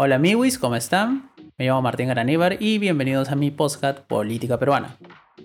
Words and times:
Hola 0.00 0.14
amigos, 0.14 0.58
¿cómo 0.58 0.76
están? 0.76 1.32
Me 1.58 1.66
llamo 1.66 1.82
Martín 1.82 2.06
Garaníbar 2.06 2.62
y 2.62 2.78
bienvenidos 2.78 3.30
a 3.30 3.34
mi 3.34 3.50
podcast 3.50 3.98
Política 3.98 4.56
Peruana. 4.56 4.96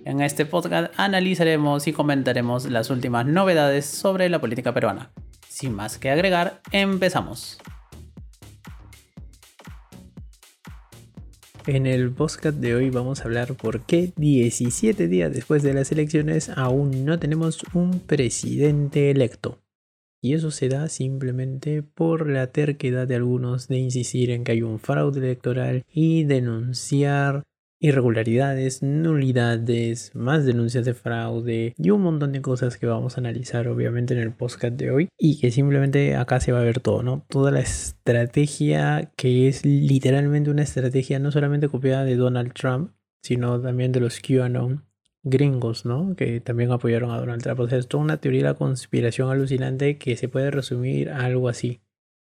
En 0.05 0.21
este 0.21 0.45
podcast 0.45 0.93
analizaremos 0.95 1.87
y 1.87 1.91
comentaremos 1.91 2.69
las 2.69 2.91
últimas 2.91 3.25
novedades 3.25 3.87
sobre 3.87 4.29
la 4.29 4.39
política 4.39 4.71
peruana. 4.71 5.11
Sin 5.49 5.73
más 5.73 5.97
que 5.97 6.11
agregar, 6.11 6.61
empezamos. 6.71 7.57
En 11.65 11.87
el 11.87 12.11
podcast 12.11 12.59
de 12.59 12.75
hoy 12.75 12.91
vamos 12.91 13.21
a 13.21 13.23
hablar 13.23 13.55
por 13.55 13.87
qué 13.87 14.13
17 14.17 15.07
días 15.07 15.33
después 15.33 15.63
de 15.63 15.73
las 15.73 15.91
elecciones 15.91 16.49
aún 16.49 17.05
no 17.05 17.17
tenemos 17.17 17.57
un 17.73 18.01
presidente 18.01 19.09
electo. 19.09 19.62
Y 20.23 20.35
eso 20.35 20.51
se 20.51 20.69
da 20.69 20.87
simplemente 20.87 21.83
por 21.83 22.29
la 22.29 22.47
terquedad 22.47 23.05
de 23.05 23.15
algunos 23.15 23.67
de 23.67 23.77
insistir 23.77 24.31
en 24.31 24.45
que 24.45 24.53
hay 24.53 24.61
un 24.61 24.79
fraude 24.79 25.19
electoral 25.19 25.83
y 25.93 26.23
denunciar 26.23 27.43
irregularidades, 27.81 28.81
nulidades, 28.81 30.15
más 30.15 30.45
denuncias 30.45 30.85
de 30.85 30.93
fraude 30.93 31.73
y 31.77 31.89
un 31.89 32.03
montón 32.03 32.31
de 32.31 32.41
cosas 32.41 32.77
que 32.77 32.85
vamos 32.85 33.17
a 33.17 33.19
analizar 33.19 33.67
obviamente 33.67 34.13
en 34.13 34.21
el 34.21 34.31
podcast 34.31 34.75
de 34.75 34.91
hoy 34.91 35.09
y 35.19 35.41
que 35.41 35.51
simplemente 35.51 36.15
acá 36.15 36.39
se 36.39 36.53
va 36.53 36.61
a 36.61 36.63
ver 36.63 36.79
todo, 36.79 37.03
¿no? 37.03 37.25
Toda 37.27 37.51
la 37.51 37.59
estrategia 37.59 39.11
que 39.17 39.49
es 39.49 39.65
literalmente 39.65 40.49
una 40.49 40.63
estrategia 40.63 41.19
no 41.19 41.33
solamente 41.33 41.67
copiada 41.67 42.05
de 42.05 42.15
Donald 42.15 42.53
Trump, 42.53 42.91
sino 43.21 43.59
también 43.59 43.91
de 43.91 43.99
los 43.99 44.21
QAnon 44.21 44.85
gringos, 45.23 45.85
¿no? 45.85 46.15
Que 46.15 46.39
también 46.41 46.71
apoyaron 46.71 47.11
a 47.11 47.17
Donald 47.17 47.41
Trump. 47.41 47.59
O 47.61 47.67
sea, 47.67 47.77
es 47.77 47.87
toda 47.87 48.03
una 48.03 48.17
teoría 48.17 48.41
de 48.41 48.49
la 48.49 48.53
conspiración 48.53 49.29
alucinante 49.29 49.97
que 49.97 50.15
se 50.15 50.27
puede 50.27 50.51
resumir 50.51 51.09
a 51.09 51.25
algo 51.25 51.49
así. 51.49 51.81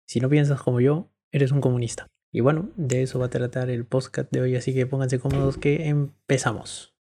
Si 0.08 0.20
no 0.20 0.30
piensas 0.30 0.62
como 0.62 0.80
yo, 0.80 1.11
eres 1.31 1.52
un 1.52 1.61
comunista. 1.61 2.08
Y 2.34 2.42
bueno, 2.42 2.70
de 2.76 3.03
eso 3.03 3.20
va 3.20 3.28
a 3.28 3.30
tratar 3.30 3.70
el 3.70 3.86
podcast 3.86 4.31
de 4.31 4.42
hoy, 4.42 4.56
así 4.56 4.73
que 4.73 4.86
pónganse 4.86 5.20
cómodos 5.20 5.58
que 5.58 5.88
empezamos. 5.88 6.98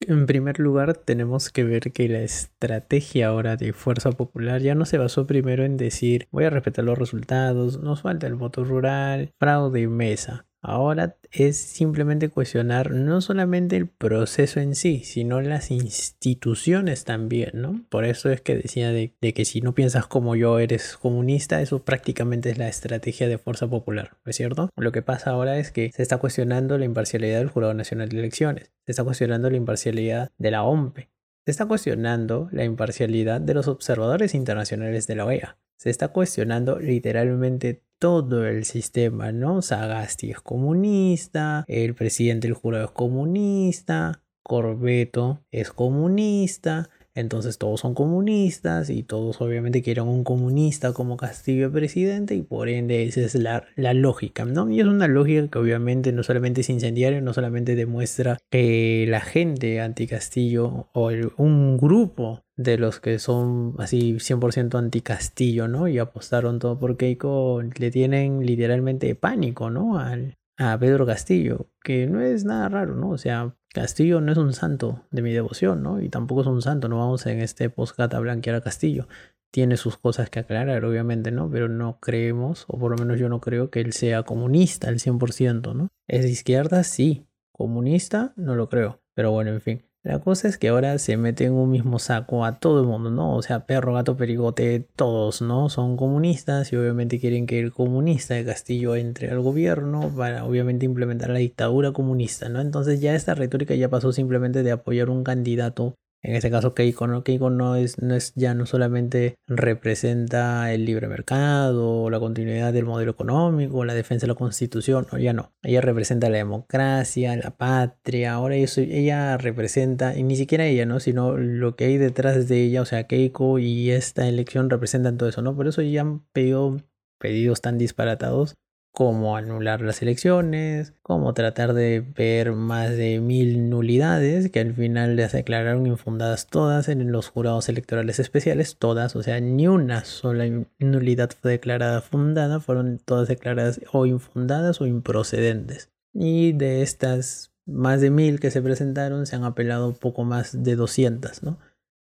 En 0.00 0.26
primer 0.26 0.58
lugar, 0.58 0.94
tenemos 0.94 1.50
que 1.50 1.64
ver 1.64 1.92
que 1.92 2.08
la 2.08 2.20
estrategia 2.20 3.28
ahora 3.28 3.56
de 3.56 3.72
Fuerza 3.72 4.12
Popular 4.12 4.60
ya 4.60 4.74
no 4.74 4.84
se 4.84 4.98
basó 4.98 5.26
primero 5.26 5.64
en 5.64 5.78
decir 5.78 6.28
voy 6.30 6.44
a 6.44 6.50
respetar 6.50 6.84
los 6.84 6.98
resultados, 6.98 7.80
nos 7.80 8.02
falta 8.02 8.26
el 8.26 8.34
voto 8.34 8.64
rural, 8.64 9.32
fraude 9.38 9.80
y 9.80 9.86
mesa. 9.86 10.45
Ahora 10.68 11.16
es 11.30 11.56
simplemente 11.58 12.28
cuestionar 12.28 12.90
no 12.90 13.20
solamente 13.20 13.76
el 13.76 13.86
proceso 13.86 14.58
en 14.58 14.74
sí, 14.74 15.02
sino 15.04 15.40
las 15.40 15.70
instituciones 15.70 17.04
también, 17.04 17.50
¿no? 17.54 17.84
Por 17.88 18.04
eso 18.04 18.30
es 18.30 18.40
que 18.40 18.56
decía 18.56 18.90
de, 18.90 19.12
que 19.20 19.44
si 19.44 19.60
no 19.60 19.76
piensas 19.76 20.08
como 20.08 20.34
yo 20.34 20.58
eres 20.58 20.96
comunista, 20.96 21.62
eso 21.62 21.84
prácticamente 21.84 22.50
es 22.50 22.58
la 22.58 22.66
estrategia 22.66 23.28
de 23.28 23.38
Fuerza 23.38 23.68
Popular, 23.68 24.16
¿no 24.24 24.30
es 24.30 24.34
cierto? 24.34 24.68
Lo 24.74 24.90
que 24.90 25.02
pasa 25.02 25.30
ahora 25.30 25.56
es 25.56 25.70
que 25.70 25.92
se 25.92 26.02
está 26.02 26.18
cuestionando 26.18 26.78
la 26.78 26.84
imparcialidad 26.84 27.38
del 27.38 27.50
Jurado 27.50 27.72
Nacional 27.72 28.08
de 28.08 28.18
Elecciones, 28.18 28.72
se 28.84 28.90
está 28.90 29.04
cuestionando 29.04 29.48
la 29.48 29.58
imparcialidad 29.58 30.32
de 30.36 30.50
la 30.50 30.64
OMPE, 30.64 31.10
se 31.44 31.52
está 31.52 31.66
cuestionando 31.66 32.48
la 32.50 32.64
imparcialidad 32.64 33.40
de 33.40 33.54
los 33.54 33.68
observadores 33.68 34.34
internacionales 34.34 35.06
de 35.06 35.14
la 35.14 35.26
OEA. 35.26 35.58
Se 35.76 35.90
está 35.90 36.08
cuestionando 36.08 36.80
literalmente 36.80 37.82
todo 37.98 38.46
el 38.46 38.64
sistema, 38.64 39.32
¿no? 39.32 39.62
Sagasti 39.62 40.30
es 40.30 40.40
comunista, 40.40 41.64
el 41.66 41.94
presidente 41.94 42.48
del 42.48 42.54
jurado 42.54 42.84
es 42.86 42.90
comunista, 42.90 44.22
Corbeto 44.42 45.42
es 45.50 45.72
comunista, 45.72 46.88
entonces 47.16 47.58
todos 47.58 47.80
son 47.80 47.94
comunistas 47.94 48.90
y 48.90 49.02
todos 49.02 49.40
obviamente 49.40 49.82
quieren 49.82 50.06
un 50.06 50.22
comunista 50.22 50.92
como 50.92 51.16
Castillo 51.16 51.72
presidente 51.72 52.34
y 52.34 52.42
por 52.42 52.68
ende 52.68 53.04
esa 53.04 53.22
es 53.22 53.34
la, 53.34 53.64
la, 53.74 53.94
lógica, 53.94 54.44
¿no? 54.44 54.70
Y 54.70 54.80
es 54.80 54.86
una 54.86 55.08
lógica 55.08 55.48
que 55.48 55.58
obviamente 55.58 56.12
no 56.12 56.22
solamente 56.22 56.60
es 56.60 56.70
incendiaria, 56.70 57.20
no 57.20 57.32
solamente 57.32 57.74
demuestra 57.74 58.38
que 58.50 59.06
la 59.08 59.20
gente 59.20 59.80
anti-Castillo 59.80 60.88
o 60.92 61.10
un 61.38 61.78
grupo 61.78 62.42
de 62.56 62.78
los 62.78 63.00
que 63.00 63.18
son 63.18 63.74
así 63.78 64.14
100% 64.14 64.78
anti-Castillo, 64.78 65.68
¿no? 65.68 65.88
Y 65.88 65.98
apostaron 65.98 66.58
todo 66.58 66.78
por 66.78 66.96
Keiko, 66.96 67.62
le 67.62 67.90
tienen 67.90 68.44
literalmente 68.44 69.14
pánico, 69.14 69.70
¿no? 69.70 69.98
Al, 69.98 70.36
a 70.58 70.78
Pedro 70.78 71.06
Castillo, 71.06 71.68
que 71.82 72.06
no 72.06 72.20
es 72.20 72.44
nada 72.44 72.68
raro, 72.68 72.94
¿no? 72.94 73.10
O 73.10 73.18
sea, 73.18 73.54
Castillo 73.76 74.22
no 74.22 74.32
es 74.32 74.38
un 74.38 74.54
santo 74.54 75.02
de 75.10 75.20
mi 75.20 75.34
devoción, 75.34 75.82
¿no? 75.82 76.00
Y 76.00 76.08
tampoco 76.08 76.40
es 76.40 76.46
un 76.46 76.62
santo, 76.62 76.88
no 76.88 76.96
vamos 76.96 77.26
en 77.26 77.40
este 77.40 77.68
postcat 77.68 78.14
a 78.14 78.20
blanquear 78.20 78.56
a 78.56 78.62
Castillo. 78.62 79.06
Tiene 79.50 79.76
sus 79.76 79.98
cosas 79.98 80.30
que 80.30 80.38
aclarar, 80.38 80.82
obviamente, 80.86 81.30
¿no? 81.30 81.50
Pero 81.50 81.68
no 81.68 82.00
creemos, 82.00 82.64
o 82.68 82.78
por 82.78 82.90
lo 82.90 82.96
menos 82.96 83.20
yo 83.20 83.28
no 83.28 83.42
creo 83.42 83.70
que 83.70 83.80
él 83.80 83.92
sea 83.92 84.22
comunista 84.22 84.88
al 84.88 84.98
100%, 84.98 85.74
¿no? 85.74 85.88
¿Es 86.08 86.22
de 86.22 86.30
izquierda? 86.30 86.84
Sí. 86.84 87.26
¿Comunista? 87.52 88.32
No 88.36 88.56
lo 88.56 88.70
creo. 88.70 89.02
Pero 89.14 89.30
bueno, 89.30 89.50
en 89.50 89.60
fin. 89.60 89.82
La 90.06 90.20
cosa 90.20 90.46
es 90.46 90.56
que 90.56 90.68
ahora 90.68 90.98
se 90.98 91.16
mete 91.16 91.46
en 91.46 91.54
un 91.54 91.68
mismo 91.68 91.98
saco 91.98 92.44
a 92.44 92.60
todo 92.60 92.80
el 92.80 92.86
mundo, 92.86 93.10
¿no? 93.10 93.34
O 93.34 93.42
sea, 93.42 93.66
perro, 93.66 93.92
gato, 93.92 94.16
perigote, 94.16 94.86
todos, 94.94 95.42
¿no? 95.42 95.68
Son 95.68 95.96
comunistas 95.96 96.72
y 96.72 96.76
obviamente 96.76 97.18
quieren 97.18 97.48
que 97.48 97.58
el 97.58 97.72
comunista 97.72 98.34
de 98.34 98.44
Castillo 98.44 98.94
entre 98.94 99.32
al 99.32 99.40
gobierno 99.40 100.12
para 100.16 100.44
obviamente 100.44 100.86
implementar 100.86 101.30
la 101.30 101.40
dictadura 101.40 101.90
comunista, 101.90 102.48
¿no? 102.48 102.60
Entonces 102.60 103.00
ya 103.00 103.16
esta 103.16 103.34
retórica 103.34 103.74
ya 103.74 103.88
pasó 103.88 104.12
simplemente 104.12 104.62
de 104.62 104.70
apoyar 104.70 105.10
un 105.10 105.24
candidato 105.24 105.96
en 106.26 106.34
este 106.34 106.50
caso 106.50 106.74
Keiko, 106.74 107.06
¿no? 107.06 107.22
Keiko 107.22 107.50
no 107.50 107.76
es, 107.76 108.02
no 108.02 108.16
es 108.16 108.32
ya 108.34 108.52
no 108.52 108.66
solamente 108.66 109.36
representa 109.46 110.72
el 110.72 110.84
libre 110.84 111.06
mercado, 111.06 112.10
la 112.10 112.18
continuidad 112.18 112.72
del 112.72 112.84
modelo 112.84 113.12
económico, 113.12 113.84
la 113.84 113.94
defensa 113.94 114.26
de 114.26 114.32
la 114.32 114.34
constitución, 114.34 115.06
no, 115.12 115.18
ya 115.18 115.32
no. 115.32 115.52
Ella 115.62 115.80
representa 115.80 116.28
la 116.28 116.38
democracia, 116.38 117.36
la 117.36 117.52
patria, 117.56 118.32
ahora 118.32 118.56
eso, 118.56 118.80
ella 118.80 119.36
representa, 119.36 120.16
y 120.18 120.24
ni 120.24 120.34
siquiera 120.34 120.66
ella, 120.66 120.84
¿no? 120.84 120.98
Sino 120.98 121.36
lo 121.36 121.76
que 121.76 121.84
hay 121.84 121.96
detrás 121.96 122.48
de 122.48 122.60
ella, 122.60 122.82
o 122.82 122.86
sea, 122.86 123.04
Keiko 123.04 123.60
y 123.60 123.92
esta 123.92 124.26
elección 124.26 124.68
representan 124.68 125.18
todo 125.18 125.28
eso, 125.28 125.42
¿no? 125.42 125.54
Por 125.54 125.68
eso 125.68 125.80
ya 125.82 126.00
han 126.00 126.20
pedido 126.32 126.76
pedidos 127.20 127.60
tan 127.60 127.78
disparatados 127.78 128.56
cómo 128.96 129.36
anular 129.36 129.82
las 129.82 130.00
elecciones, 130.00 130.94
cómo 131.02 131.34
tratar 131.34 131.74
de 131.74 132.00
ver 132.00 132.52
más 132.52 132.96
de 132.96 133.20
mil 133.20 133.68
nulidades 133.68 134.50
que 134.50 134.60
al 134.60 134.72
final 134.72 135.16
las 135.16 135.32
declararon 135.32 135.86
infundadas 135.86 136.46
todas 136.46 136.88
en 136.88 137.12
los 137.12 137.28
jurados 137.28 137.68
electorales 137.68 138.18
especiales, 138.20 138.78
todas, 138.78 139.14
o 139.14 139.22
sea, 139.22 139.38
ni 139.38 139.68
una 139.68 140.06
sola 140.06 140.46
nulidad 140.78 141.28
fue 141.38 141.50
declarada 141.50 142.00
fundada, 142.00 142.58
fueron 142.58 142.98
todas 142.98 143.28
declaradas 143.28 143.82
o 143.92 144.06
infundadas 144.06 144.80
o 144.80 144.86
improcedentes. 144.86 145.90
Y 146.14 146.54
de 146.54 146.80
estas 146.80 147.52
más 147.66 148.00
de 148.00 148.08
mil 148.08 148.40
que 148.40 148.50
se 148.50 148.62
presentaron, 148.62 149.26
se 149.26 149.36
han 149.36 149.44
apelado 149.44 149.92
poco 149.92 150.24
más 150.24 150.64
de 150.64 150.74
200, 150.74 151.42
¿no? 151.42 151.58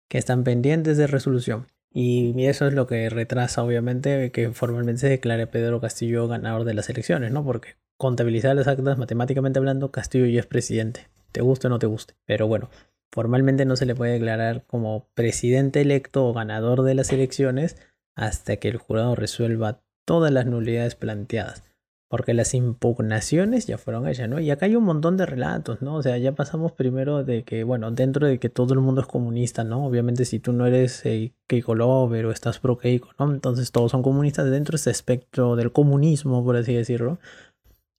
Que 0.09 0.17
están 0.17 0.43
pendientes 0.43 0.97
de 0.97 1.07
resolución. 1.07 1.65
Y 1.93 2.45
eso 2.45 2.67
es 2.67 2.73
lo 2.73 2.87
que 2.87 3.07
retrasa, 3.09 3.63
obviamente, 3.63 4.31
que 4.31 4.51
formalmente 4.51 5.01
se 5.01 5.09
declare 5.09 5.45
Pedro 5.45 5.79
Castillo 5.79 6.27
ganador 6.27 6.63
de 6.63 6.73
las 6.73 6.89
elecciones, 6.89 7.31
¿no? 7.31 7.43
Porque 7.45 7.75
contabilizar 7.97 8.55
las 8.55 8.67
actas, 8.67 8.97
matemáticamente 8.97 9.59
hablando, 9.59 9.91
Castillo 9.91 10.25
ya 10.25 10.39
es 10.39 10.47
presidente, 10.47 11.07
te 11.31 11.41
guste 11.41 11.67
o 11.67 11.69
no 11.69 11.77
te 11.77 11.85
guste. 11.85 12.15
Pero 12.25 12.47
bueno, 12.47 12.69
formalmente 13.11 13.65
no 13.65 13.75
se 13.75 13.85
le 13.85 13.93
puede 13.93 14.13
declarar 14.13 14.63
como 14.65 15.07
presidente 15.13 15.81
electo 15.81 16.25
o 16.25 16.33
ganador 16.33 16.81
de 16.81 16.95
las 16.95 17.11
elecciones 17.11 17.77
hasta 18.15 18.57
que 18.57 18.69
el 18.69 18.77
jurado 18.77 19.15
resuelva 19.15 19.81
todas 20.05 20.31
las 20.31 20.47
nulidades 20.47 20.95
planteadas 20.95 21.63
porque 22.13 22.35
las 22.35 22.53
impugnaciones 22.53 23.65
ya 23.65 23.79
fueron 23.79 24.07
hechas, 24.07 24.29
¿no? 24.29 24.39
Y 24.39 24.51
acá 24.51 24.67
hay 24.67 24.75
un 24.75 24.83
montón 24.83 25.17
de 25.17 25.25
relatos, 25.25 25.81
¿no? 25.81 25.95
O 25.95 26.03
sea, 26.03 26.15
ya 26.19 26.33
pasamos 26.33 26.71
primero 26.71 27.23
de 27.23 27.41
que, 27.41 27.63
bueno, 27.63 27.89
dentro 27.89 28.27
de 28.27 28.37
que 28.37 28.49
todo 28.49 28.75
el 28.75 28.81
mundo 28.81 29.01
es 29.01 29.07
comunista, 29.07 29.63
¿no? 29.63 29.83
Obviamente 29.83 30.23
si 30.25 30.37
tú 30.37 30.53
no 30.53 30.67
eres 30.67 31.03
eh, 31.07 31.33
Keiko 31.47 31.73
Lover 31.73 32.27
o 32.27 32.31
estás 32.31 32.59
pro 32.59 32.77
Keiko, 32.77 33.09
¿no? 33.17 33.31
Entonces 33.31 33.71
todos 33.71 33.89
son 33.89 34.03
comunistas 34.03 34.47
dentro 34.51 34.73
de 34.73 34.75
este 34.75 34.91
espectro 34.91 35.55
del 35.55 35.71
comunismo, 35.71 36.43
por 36.43 36.55
así 36.55 36.75
decirlo. 36.75 37.17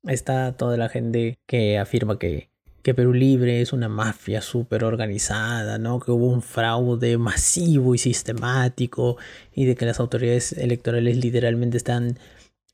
Está 0.04 0.52
toda 0.56 0.76
la 0.76 0.88
gente 0.88 1.40
que 1.48 1.80
afirma 1.80 2.16
que, 2.16 2.50
que 2.84 2.94
Perú 2.94 3.14
Libre 3.14 3.62
es 3.62 3.72
una 3.72 3.88
mafia 3.88 4.40
súper 4.42 4.84
organizada, 4.84 5.78
¿no? 5.78 5.98
Que 5.98 6.12
hubo 6.12 6.28
un 6.28 6.42
fraude 6.42 7.18
masivo 7.18 7.96
y 7.96 7.98
sistemático 7.98 9.16
y 9.52 9.64
de 9.64 9.74
que 9.74 9.86
las 9.86 9.98
autoridades 9.98 10.52
electorales 10.52 11.16
literalmente 11.16 11.78
están 11.78 12.16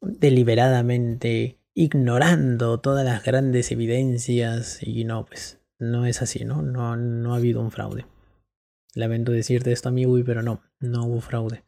deliberadamente 0.01 1.59
ignorando 1.75 2.81
todas 2.81 3.05
las 3.05 3.23
grandes 3.23 3.71
evidencias 3.71 4.83
y 4.83 5.05
no, 5.05 5.25
pues 5.27 5.61
no 5.79 6.07
es 6.07 6.23
así, 6.23 6.45
¿no? 6.45 6.63
No, 6.63 6.97
no 6.97 7.35
ha 7.35 7.37
habido 7.37 7.61
un 7.61 7.71
fraude. 7.71 8.07
Lamento 8.95 9.33
decirte 9.33 9.73
esto, 9.73 9.89
amigo, 9.89 10.19
pero 10.25 10.43
no, 10.43 10.63
no 10.81 11.07
hubo 11.07 11.21
fraude. 11.21 11.65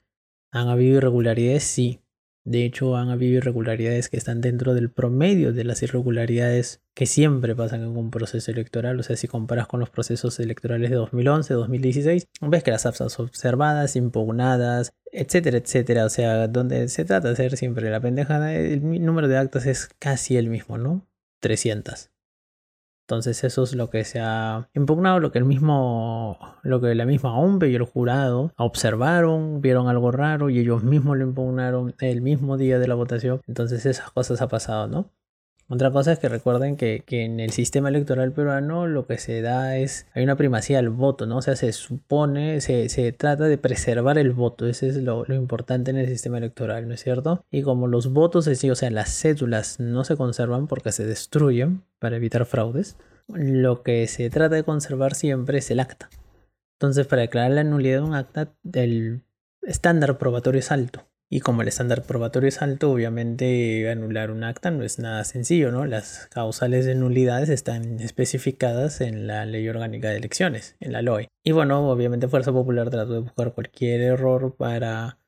¿Han 0.50 0.69
habido 0.69 0.99
irregularidades? 0.99 1.64
Sí. 1.64 2.00
De 2.44 2.64
hecho, 2.64 2.96
han 2.96 3.08
habido 3.08 3.38
irregularidades 3.38 4.08
que 4.08 4.16
están 4.16 4.40
dentro 4.40 4.74
del 4.74 4.90
promedio 4.90 5.52
de 5.52 5.64
las 5.64 5.82
irregularidades 5.82 6.82
que 6.94 7.06
siempre 7.06 7.54
pasan 7.54 7.82
en 7.82 7.96
un 7.96 8.10
proceso 8.10 8.50
electoral. 8.50 8.98
O 8.98 9.02
sea, 9.02 9.16
si 9.16 9.28
comparas 9.28 9.68
con 9.68 9.80
los 9.80 9.90
procesos 9.90 10.40
electorales 10.40 10.90
de 10.90 10.96
2011, 10.96 11.54
2016, 11.54 12.26
ves 12.40 12.62
que 12.64 12.72
las 12.72 12.86
apps 12.86 13.00
observadas, 13.18 13.96
impugnadas, 13.96 14.92
etcétera, 15.12 15.58
etcétera. 15.58 16.04
O 16.04 16.10
sea, 16.10 16.48
donde 16.48 16.88
se 16.88 17.04
trata 17.04 17.28
de 17.28 17.34
hacer 17.34 17.56
siempre 17.56 17.90
la 17.90 18.00
pendejada, 18.00 18.54
el 18.54 18.82
número 19.04 19.28
de 19.28 19.38
actas 19.38 19.66
es 19.66 19.88
casi 19.98 20.36
el 20.36 20.48
mismo, 20.48 20.78
¿no? 20.78 21.06
300. 21.40 22.12
Entonces 23.06 23.44
eso 23.44 23.64
es 23.64 23.75
lo 23.75 23.90
que 23.90 24.04
se 24.04 24.20
ha 24.20 24.69
impugnado, 24.75 25.20
lo 25.20 25.32
que 25.32 25.38
el 25.38 25.44
mismo, 25.44 26.38
lo 26.62 26.81
que 26.81 26.94
la 26.94 27.04
misma 27.04 27.37
OMPE 27.37 27.70
y 27.70 27.75
el 27.75 27.84
jurado 27.84 28.52
observaron, 28.56 29.60
vieron 29.60 29.88
algo 29.88 30.12
raro 30.12 30.50
y 30.50 30.58
ellos 30.58 30.82
mismos 30.84 31.19
lo 31.19 31.25
impugnaron 31.25 31.94
el 32.00 32.22
mismo 32.22 32.56
día 32.56 32.78
de 32.78 32.88
la 32.88 32.94
votación. 32.94 33.40
Entonces 33.46 33.84
esas 33.87 34.10
cosas 34.10 34.40
ha 34.40 34.49
pasado, 34.49 34.88
¿no? 34.88 35.10
Otra 35.72 35.90
cosa 35.90 36.12
es 36.12 36.19
que 36.19 36.28
recuerden 36.28 36.76
que, 36.76 37.02
en 37.08 37.40
el 37.40 37.50
sistema 37.50 37.88
electoral 37.88 38.30
peruano 38.32 38.86
lo 38.86 39.06
que 39.06 39.16
se 39.16 39.40
da 39.40 39.78
es, 39.78 40.06
hay 40.12 40.22
una 40.22 40.36
primacía 40.36 40.76
del 40.76 40.90
voto, 40.90 41.24
¿no? 41.24 41.38
O 41.38 41.42
sea, 41.42 41.56
se 41.56 41.72
supone, 41.72 42.60
se, 42.60 42.90
se 42.90 43.10
trata 43.12 43.44
de 43.44 43.56
preservar 43.56 44.19
el 44.19 44.32
voto, 44.32 44.66
ese 44.66 44.88
es 44.88 44.96
lo, 44.98 45.24
lo, 45.24 45.34
importante 45.34 45.90
en 45.90 45.96
el 45.96 46.08
sistema 46.08 46.36
electoral, 46.36 46.86
¿no 46.86 46.92
es 46.92 47.02
cierto? 47.02 47.46
Y 47.50 47.62
como 47.62 47.88
los 47.88 48.12
votos, 48.12 48.50
sí, 48.52 48.69
o 48.69 48.74
sea, 48.74 48.90
las 48.90 49.19
cédulas 49.19 49.80
no 49.80 50.04
se 50.04 50.14
conservan 50.14 50.66
porque 50.66 50.92
se 50.92 51.06
destruyen 51.06 51.84
para 51.98 52.16
evitar 52.16 52.44
fraudes, 52.44 52.98
lo 53.28 53.82
que 53.82 54.06
se 54.08 54.28
trata 54.28 54.56
de 54.56 54.64
conservar 54.64 55.14
siempre 55.14 55.56
es 55.56 55.70
el 55.70 55.80
acta. 55.80 56.10
Entonces, 56.75 57.06
para 57.06 57.22
declarar 57.22 57.52
la 57.52 57.64
nulidad 57.64 58.00
de 58.00 58.04
un 58.04 58.14
acta, 58.14 58.52
el 58.75 59.22
estándar 59.62 60.18
probatorio 60.18 60.58
es 60.58 60.70
alto. 60.70 61.06
Y 61.34 61.40
como 61.40 61.62
el 61.62 61.69
estándar 61.69 62.02
probatorio 62.02 62.50
es 62.50 62.61
alto, 62.61 62.93
obviamente 62.93 63.90
anular 63.90 64.31
un 64.31 64.44
acta 64.44 64.70
no 64.70 64.84
es 64.84 64.99
nada 64.99 65.25
sencillo, 65.25 65.73
¿no? 65.73 65.87
Las 65.87 66.26
causales 66.26 66.84
de 66.84 66.94
nulidades 66.94 67.49
están 67.49 68.00
especificadas 68.00 69.00
en 69.00 69.26
la 69.26 69.46
Ley 69.46 69.67
Orgánica 69.67 70.11
de 70.11 70.19
Elecciones, 70.19 70.76
en 70.79 70.93
la 70.93 71.00
LOE. 71.00 71.29
Y 71.43 71.52
bueno, 71.52 71.90
obviamente 71.90 72.29
Fuerza 72.29 72.52
Popular 72.52 72.90
trató 72.90 73.14
de 73.14 73.20
buscar 73.20 73.55
cualquier 73.55 74.02
error 74.02 74.56
para 74.58 75.20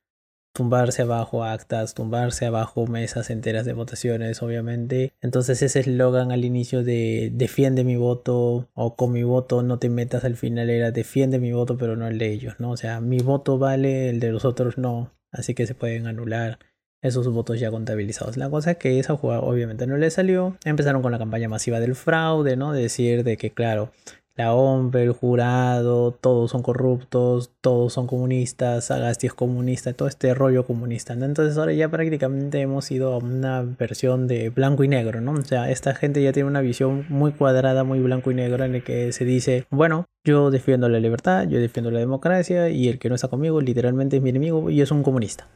tumbarse 0.53 1.01
abajo 1.01 1.43
actas, 1.43 1.95
tumbarse 1.95 2.45
abajo 2.45 2.87
mesas 2.87 3.31
enteras 3.31 3.65
de 3.65 3.73
votaciones, 3.73 4.43
obviamente. 4.43 5.15
Entonces 5.23 5.62
ese 5.62 5.81
eslogan 5.81 6.33
al 6.33 6.45
inicio 6.45 6.85
de 6.85 7.31
defiende 7.33 7.83
mi 7.83 7.97
voto 7.97 8.69
o 8.75 8.95
con 8.95 9.11
mi 9.11 9.23
voto 9.23 9.62
no 9.62 9.79
te 9.79 9.89
metas 9.89 10.25
al 10.25 10.37
final 10.37 10.69
era 10.69 10.91
defiende 10.91 11.39
mi 11.39 11.53
voto 11.53 11.79
pero 11.79 11.97
no 11.97 12.07
el 12.09 12.19
de 12.19 12.31
ellos, 12.31 12.57
¿no? 12.59 12.73
O 12.73 12.77
sea, 12.77 13.00
mi 13.00 13.21
voto 13.21 13.57
vale, 13.57 14.11
el 14.11 14.21
de 14.21 14.33
los 14.33 14.45
otros 14.45 14.77
no 14.77 15.15
así 15.35 15.55
que 15.55 15.67
se 15.67 15.75
pueden 15.75 16.07
anular 16.07 16.59
esos 17.03 17.29
votos 17.29 17.61
ya 17.61 17.71
contabilizados. 17.71 18.39
La 18.39 18.49
cosa 18.49 18.73
es 18.73 18.77
que 18.79 18.99
esa 18.99 19.15
jugada 19.17 19.43
obviamente 19.43 19.87
no 19.87 19.99
le 19.99 20.11
salió. 20.11 20.57
Empezaron 20.65 21.03
con 21.03 21.13
la 21.13 21.19
campaña 21.19 21.49
masiva 21.51 21.79
del 21.79 21.95
fraude, 21.95 22.57
¿no? 22.57 22.73
De 22.73 22.81
decir 22.81 23.25
de 23.25 23.37
que, 23.37 23.51
claro, 23.51 23.93
la 24.37 24.53
OMP, 24.53 24.97
el 24.97 25.13
jurado, 25.13 26.11
todos 26.11 26.51
son 26.51 26.63
corruptos, 26.63 27.53
todos 27.61 27.93
son 27.93 28.07
comunistas, 28.09 28.87
Sagasti 28.87 29.29
es 29.29 29.35
comunista, 29.35 29.93
todo 29.93 30.09
este 30.09 30.35
rollo 30.35 30.67
comunista. 30.67 31.13
Entonces 31.13 31.57
ahora 31.57 31.73
ya 31.73 31.89
prácticamente 31.89 32.61
hemos 32.61 32.91
ido 32.91 33.13
a 33.13 33.19
una 33.19 33.63
versión 33.63 34.27
de 34.27 34.51
blanco 34.51 34.83
y 34.83 34.89
negro, 34.89 35.21
¿no? 35.21 35.33
O 35.33 35.43
sea, 35.43 35.71
esta 35.71 35.95
gente 35.95 36.23
ya 36.23 36.33
tiene 36.33 36.49
una 36.49 36.63
visión 36.63 37.07
muy 37.09 37.33
cuadrada, 37.33 37.85
muy 37.85 38.01
blanco 38.01 38.33
y 38.33 38.35
negro 38.35 38.65
en 38.65 38.73
la 38.73 38.81
que 38.81 39.13
se 39.13 39.25
dice, 39.25 39.67
bueno, 39.71 40.07
yo 40.25 40.51
defiendo 40.51 40.89
la 40.89 40.99
libertad, 40.99 41.47
yo 41.49 41.61
defiendo 41.61 41.91
la 41.91 42.01
democracia 42.01 42.71
y 42.71 42.89
el 42.89 42.99
que 42.99 43.09
no 43.09 43.15
está 43.15 43.29
conmigo 43.29 43.61
literalmente 43.61 44.17
es 44.17 44.23
mi 44.23 44.31
enemigo 44.31 44.69
y 44.69 44.81
es 44.81 44.91
un 44.91 45.03
comunista. 45.03 45.47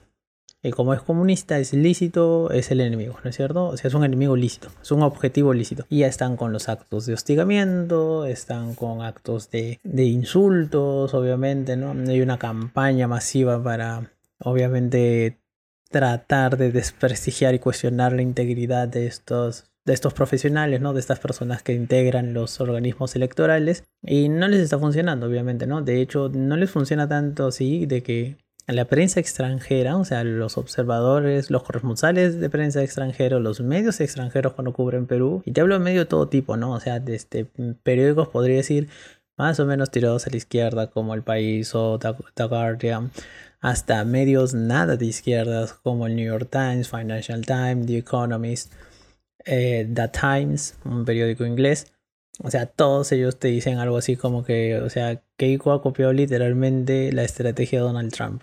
Y 0.62 0.72
como 0.72 0.93
es 0.93 1.00
comunista, 1.02 1.58
es 1.58 1.72
lícito, 1.72 2.50
es 2.50 2.70
el 2.72 2.81
enemigo, 2.81 3.16
¿no 3.22 3.31
es 3.31 3.37
cierto? 3.37 3.66
O 3.66 3.76
sea, 3.76 3.88
es 3.88 3.94
un 3.94 4.05
enemigo 4.05 4.34
lícito, 4.34 4.69
es 4.82 4.90
un 4.90 5.02
objetivo 5.02 5.55
lícito. 5.55 5.87
Y 5.88 6.00
ya 6.00 6.08
están 6.08 6.37
con 6.37 6.52
los 6.52 6.69
actos 6.69 7.06
de 7.06 7.14
hostigamiento, 7.14 8.25
están 8.26 8.75
con 8.75 9.02
actos 9.02 9.50
de, 9.50 9.78
de 9.84 10.05
insultos, 10.05 11.14
obviamente, 11.14 11.76
¿no? 11.76 11.93
Hay 12.10 12.20
una 12.20 12.38
campaña 12.38 13.06
masiva 13.06 13.62
para, 13.62 14.10
obviamente, 14.40 15.38
tratar 15.90 16.56
de 16.56 16.72
desprestigiar 16.72 17.55
y 17.55 17.60
cuestionar 17.60 18.12
la 18.12 18.22
integridad 18.22 18.88
de 18.88 19.06
estos 19.06 19.69
de 19.88 19.94
estos 19.94 20.12
profesionales, 20.12 20.81
¿no? 20.82 20.93
De 20.93 21.00
estas 21.00 21.19
personas 21.19 21.62
que 21.62 21.72
integran 21.72 22.34
los 22.34 22.60
organismos 22.60 23.16
electorales 23.16 23.84
y 24.02 24.28
no 24.28 24.46
les 24.46 24.60
está 24.60 24.78
funcionando, 24.78 25.26
obviamente, 25.26 25.66
¿no? 25.66 25.81
De 25.82 26.02
hecho, 26.02 26.28
no 26.28 26.56
les 26.56 26.70
funciona 26.70 27.08
tanto 27.08 27.46
así 27.46 27.87
de 27.87 28.02
que 28.02 28.37
la 28.75 28.85
prensa 28.85 29.19
extranjera, 29.19 29.97
o 29.97 30.05
sea, 30.05 30.25
los 30.25 30.59
observadores, 30.59 31.50
los 31.50 31.62
corresponsales 31.62 32.38
de 32.38 32.50
prensa 32.50 32.82
extranjera, 32.82 33.38
los 33.38 33.61
medios 33.61 34.00
extranjeros 34.00 34.53
cuando 34.53 34.75
cubren 34.75 35.06
Perú, 35.06 35.43
y 35.47 35.53
te 35.53 35.62
hablo 35.62 35.75
de 35.75 35.81
medio 35.81 36.00
de 36.00 36.06
todo 36.06 36.29
tipo, 36.29 36.56
¿no? 36.56 36.73
O 36.73 36.81
sea, 36.81 37.00
de 37.00 37.15
este, 37.15 37.47
periódicos 37.82 38.29
podría 38.29 38.56
decir 38.56 38.88
más 39.38 39.59
o 39.61 39.67
menos 39.67 39.91
tirados 39.91 40.26
a 40.26 40.31
la 40.31 40.37
izquierda, 40.37 40.91
como 40.91 41.15
El 41.15 41.23
País 41.23 41.75
o 41.75 41.99
The 41.99 42.44
Guardian, 42.44 43.11
hasta 43.61 44.05
medios 44.05 44.53
nada 44.55 44.97
de 44.97 45.06
izquierdas, 45.06 45.73
como 45.73 46.06
el 46.06 46.17
New 46.17 46.26
York 46.26 46.49
Times, 46.50 46.88
Financial 46.88 47.44
Times, 47.47 47.87
The 47.87 47.99
Economist, 47.99 48.73
eh, 49.47 49.88
The 49.94 50.09
Times, 50.09 50.76
un 50.85 51.05
periódico 51.05 51.47
inglés. 51.47 51.93
O 52.43 52.50
sea, 52.50 52.67
todos 52.67 53.11
ellos 53.12 53.38
te 53.38 53.49
dicen 53.49 53.79
algo 53.79 53.97
así 53.97 54.17
como 54.17 54.44
que, 54.44 54.79
o 54.81 54.91
sea, 54.91 55.23
Keiko 55.37 55.73
ha 55.73 55.82
copiado 55.82 56.12
literalmente 56.12 57.12
la 57.12 57.25
estrategia 57.25 57.81
de 57.81 57.85
Donald 57.87 58.12
Trump. 58.12 58.43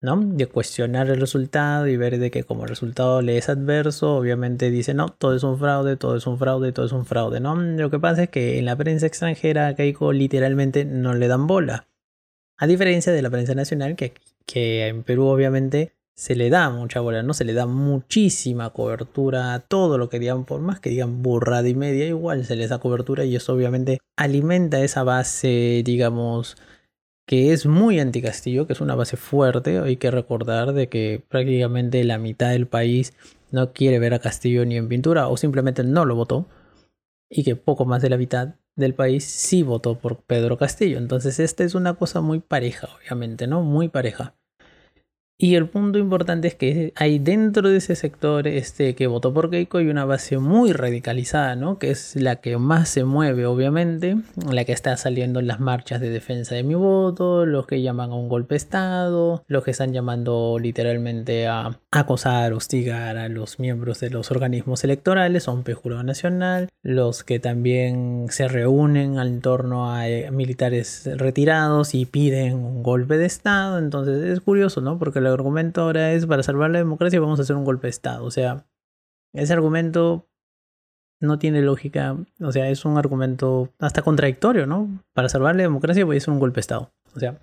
¿No? 0.00 0.16
De 0.20 0.46
cuestionar 0.46 1.08
el 1.08 1.20
resultado 1.20 1.86
y 1.86 1.96
ver 1.96 2.18
de 2.18 2.30
que 2.30 2.44
como 2.44 2.66
resultado 2.66 3.22
le 3.22 3.36
es 3.36 3.48
adverso, 3.48 4.16
obviamente 4.16 4.70
dice, 4.70 4.94
no, 4.94 5.08
todo 5.10 5.36
es 5.36 5.42
un 5.42 5.58
fraude, 5.58 5.96
todo 5.96 6.16
es 6.16 6.26
un 6.26 6.38
fraude, 6.38 6.72
todo 6.72 6.86
es 6.86 6.92
un 6.92 7.04
fraude, 7.04 7.40
¿no? 7.40 7.54
Lo 7.56 7.90
que 7.90 7.98
pasa 7.98 8.24
es 8.24 8.30
que 8.30 8.58
en 8.58 8.64
la 8.64 8.76
prensa 8.76 9.06
extranjera 9.06 9.68
a 9.68 9.74
Keiko 9.74 10.12
literalmente 10.12 10.84
no 10.84 11.14
le 11.14 11.28
dan 11.28 11.46
bola. 11.46 11.86
A 12.56 12.66
diferencia 12.66 13.12
de 13.12 13.22
la 13.22 13.30
prensa 13.30 13.54
nacional, 13.54 13.96
que, 13.96 14.14
que 14.46 14.86
en 14.86 15.02
Perú 15.02 15.26
obviamente 15.26 15.92
se 16.20 16.34
le 16.34 16.50
da 16.50 16.68
mucha 16.68 17.00
bola, 17.00 17.22
¿no? 17.22 17.32
Se 17.32 17.44
le 17.44 17.54
da 17.54 17.64
muchísima 17.66 18.70
cobertura 18.70 19.54
a 19.54 19.60
todo 19.60 19.96
lo 19.96 20.10
que 20.10 20.18
digan, 20.18 20.44
por 20.44 20.60
más 20.60 20.78
que 20.78 20.90
digan 20.90 21.22
burrada 21.22 21.66
y 21.66 21.74
media, 21.74 22.06
igual 22.06 22.44
se 22.44 22.56
les 22.56 22.68
da 22.68 22.78
cobertura 22.78 23.24
y 23.24 23.36
eso 23.36 23.54
obviamente 23.54 24.00
alimenta 24.16 24.82
esa 24.82 25.02
base, 25.02 25.82
digamos, 25.82 26.58
que 27.30 27.52
es 27.52 27.64
muy 27.64 28.00
anti-Castillo, 28.00 28.66
que 28.66 28.72
es 28.72 28.80
una 28.80 28.96
base 28.96 29.16
fuerte. 29.16 29.78
Hay 29.78 29.98
que 29.98 30.10
recordar 30.10 30.72
de 30.72 30.88
que 30.88 31.22
prácticamente 31.28 32.02
la 32.02 32.18
mitad 32.18 32.50
del 32.50 32.66
país 32.66 33.12
no 33.52 33.72
quiere 33.72 34.00
ver 34.00 34.14
a 34.14 34.18
Castillo 34.18 34.66
ni 34.66 34.76
en 34.76 34.88
pintura 34.88 35.28
o 35.28 35.36
simplemente 35.36 35.84
no 35.84 36.04
lo 36.06 36.16
votó 36.16 36.48
y 37.28 37.44
que 37.44 37.54
poco 37.54 37.84
más 37.84 38.02
de 38.02 38.10
la 38.10 38.16
mitad 38.16 38.56
del 38.74 38.96
país 38.96 39.22
sí 39.22 39.62
votó 39.62 39.96
por 39.96 40.24
Pedro 40.24 40.58
Castillo. 40.58 40.98
Entonces 40.98 41.38
esta 41.38 41.62
es 41.62 41.76
una 41.76 41.94
cosa 41.94 42.20
muy 42.20 42.40
pareja, 42.40 42.88
obviamente, 42.98 43.46
¿no? 43.46 43.62
Muy 43.62 43.88
pareja. 43.88 44.34
Y 45.42 45.54
el 45.54 45.68
punto 45.68 45.98
importante 45.98 46.48
es 46.48 46.54
que 46.54 46.92
hay 46.96 47.18
dentro 47.18 47.70
de 47.70 47.78
ese 47.78 47.96
sector 47.96 48.46
este, 48.46 48.94
que 48.94 49.06
votó 49.06 49.32
por 49.32 49.48
Keiko 49.48 49.78
hay 49.78 49.88
una 49.88 50.04
base 50.04 50.36
muy 50.36 50.74
radicalizada, 50.74 51.56
¿no? 51.56 51.78
Que 51.78 51.90
es 51.90 52.14
la 52.14 52.36
que 52.36 52.58
más 52.58 52.90
se 52.90 53.04
mueve, 53.04 53.46
obviamente, 53.46 54.18
la 54.52 54.66
que 54.66 54.72
está 54.72 54.94
saliendo 54.98 55.40
en 55.40 55.46
las 55.46 55.58
marchas 55.58 56.02
de 56.02 56.10
defensa 56.10 56.54
de 56.54 56.62
mi 56.62 56.74
voto, 56.74 57.46
los 57.46 57.66
que 57.66 57.80
llaman 57.80 58.10
a 58.10 58.16
un 58.16 58.28
golpe 58.28 58.52
de 58.52 58.58
Estado, 58.58 59.42
los 59.46 59.64
que 59.64 59.70
están 59.70 59.94
llamando 59.94 60.58
literalmente 60.60 61.46
a 61.46 61.80
acosar, 61.90 62.52
hostigar 62.52 63.16
a 63.16 63.30
los 63.30 63.58
miembros 63.58 63.98
de 64.00 64.10
los 64.10 64.30
organismos 64.30 64.84
electorales, 64.84 65.48
a 65.48 65.52
un 65.52 65.64
jurado 65.72 66.02
nacional, 66.02 66.68
los 66.82 67.24
que 67.24 67.40
también 67.40 68.26
se 68.28 68.46
reúnen 68.46 69.18
en 69.18 69.40
torno 69.40 69.90
a 69.90 70.06
eh, 70.06 70.30
militares 70.30 71.08
retirados 71.16 71.94
y 71.94 72.04
piden 72.04 72.56
un 72.56 72.82
golpe 72.82 73.16
de 73.16 73.24
Estado. 73.24 73.78
Entonces 73.78 74.22
es 74.22 74.40
curioso, 74.40 74.82
¿no? 74.82 74.98
Porque 74.98 75.20
el 75.20 75.29
argumento 75.34 75.82
ahora 75.82 76.12
es 76.12 76.26
para 76.26 76.42
salvar 76.42 76.70
la 76.70 76.78
democracia 76.78 77.20
vamos 77.20 77.38
a 77.38 77.42
hacer 77.42 77.56
un 77.56 77.64
golpe 77.64 77.86
de 77.86 77.90
Estado. 77.90 78.24
O 78.24 78.30
sea, 78.30 78.66
ese 79.32 79.52
argumento 79.52 80.28
no 81.20 81.38
tiene 81.38 81.62
lógica. 81.62 82.16
O 82.40 82.52
sea, 82.52 82.68
es 82.70 82.84
un 82.84 82.98
argumento 82.98 83.72
hasta 83.78 84.02
contradictorio, 84.02 84.66
¿no? 84.66 85.02
Para 85.12 85.28
salvar 85.28 85.56
la 85.56 85.62
democracia 85.62 86.04
voy 86.04 86.16
a 86.16 86.18
hacer 86.18 86.32
un 86.32 86.40
golpe 86.40 86.56
de 86.56 86.60
Estado. 86.60 86.92
O 87.14 87.20
sea, 87.20 87.38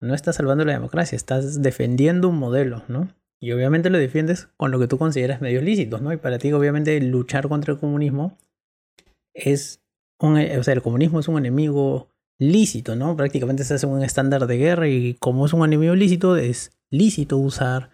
no 0.00 0.14
estás 0.14 0.36
salvando 0.36 0.64
la 0.64 0.72
democracia, 0.72 1.16
estás 1.16 1.62
defendiendo 1.62 2.28
un 2.28 2.38
modelo, 2.38 2.82
¿no? 2.88 3.08
Y 3.40 3.52
obviamente 3.52 3.90
lo 3.90 3.98
defiendes 3.98 4.48
con 4.56 4.70
lo 4.70 4.78
que 4.78 4.86
tú 4.86 4.98
consideras 4.98 5.40
medios 5.40 5.64
lícitos, 5.64 6.02
¿no? 6.02 6.12
Y 6.12 6.16
para 6.16 6.38
ti, 6.38 6.52
obviamente, 6.52 7.00
luchar 7.00 7.48
contra 7.48 7.72
el 7.72 7.80
comunismo 7.80 8.36
es 9.34 9.82
un. 10.18 10.36
O 10.36 10.62
sea, 10.62 10.74
el 10.74 10.82
comunismo 10.82 11.20
es 11.20 11.28
un 11.28 11.38
enemigo 11.38 12.08
lícito, 12.38 12.96
¿no? 12.96 13.16
Prácticamente 13.16 13.64
se 13.64 13.74
hace 13.74 13.86
un 13.86 14.02
estándar 14.02 14.46
de 14.46 14.56
guerra 14.56 14.88
y 14.88 15.14
como 15.14 15.46
es 15.46 15.52
un 15.52 15.64
enemigo 15.64 15.94
lícito, 15.94 16.36
es 16.36 16.72
lícito 16.90 17.38
usar 17.38 17.90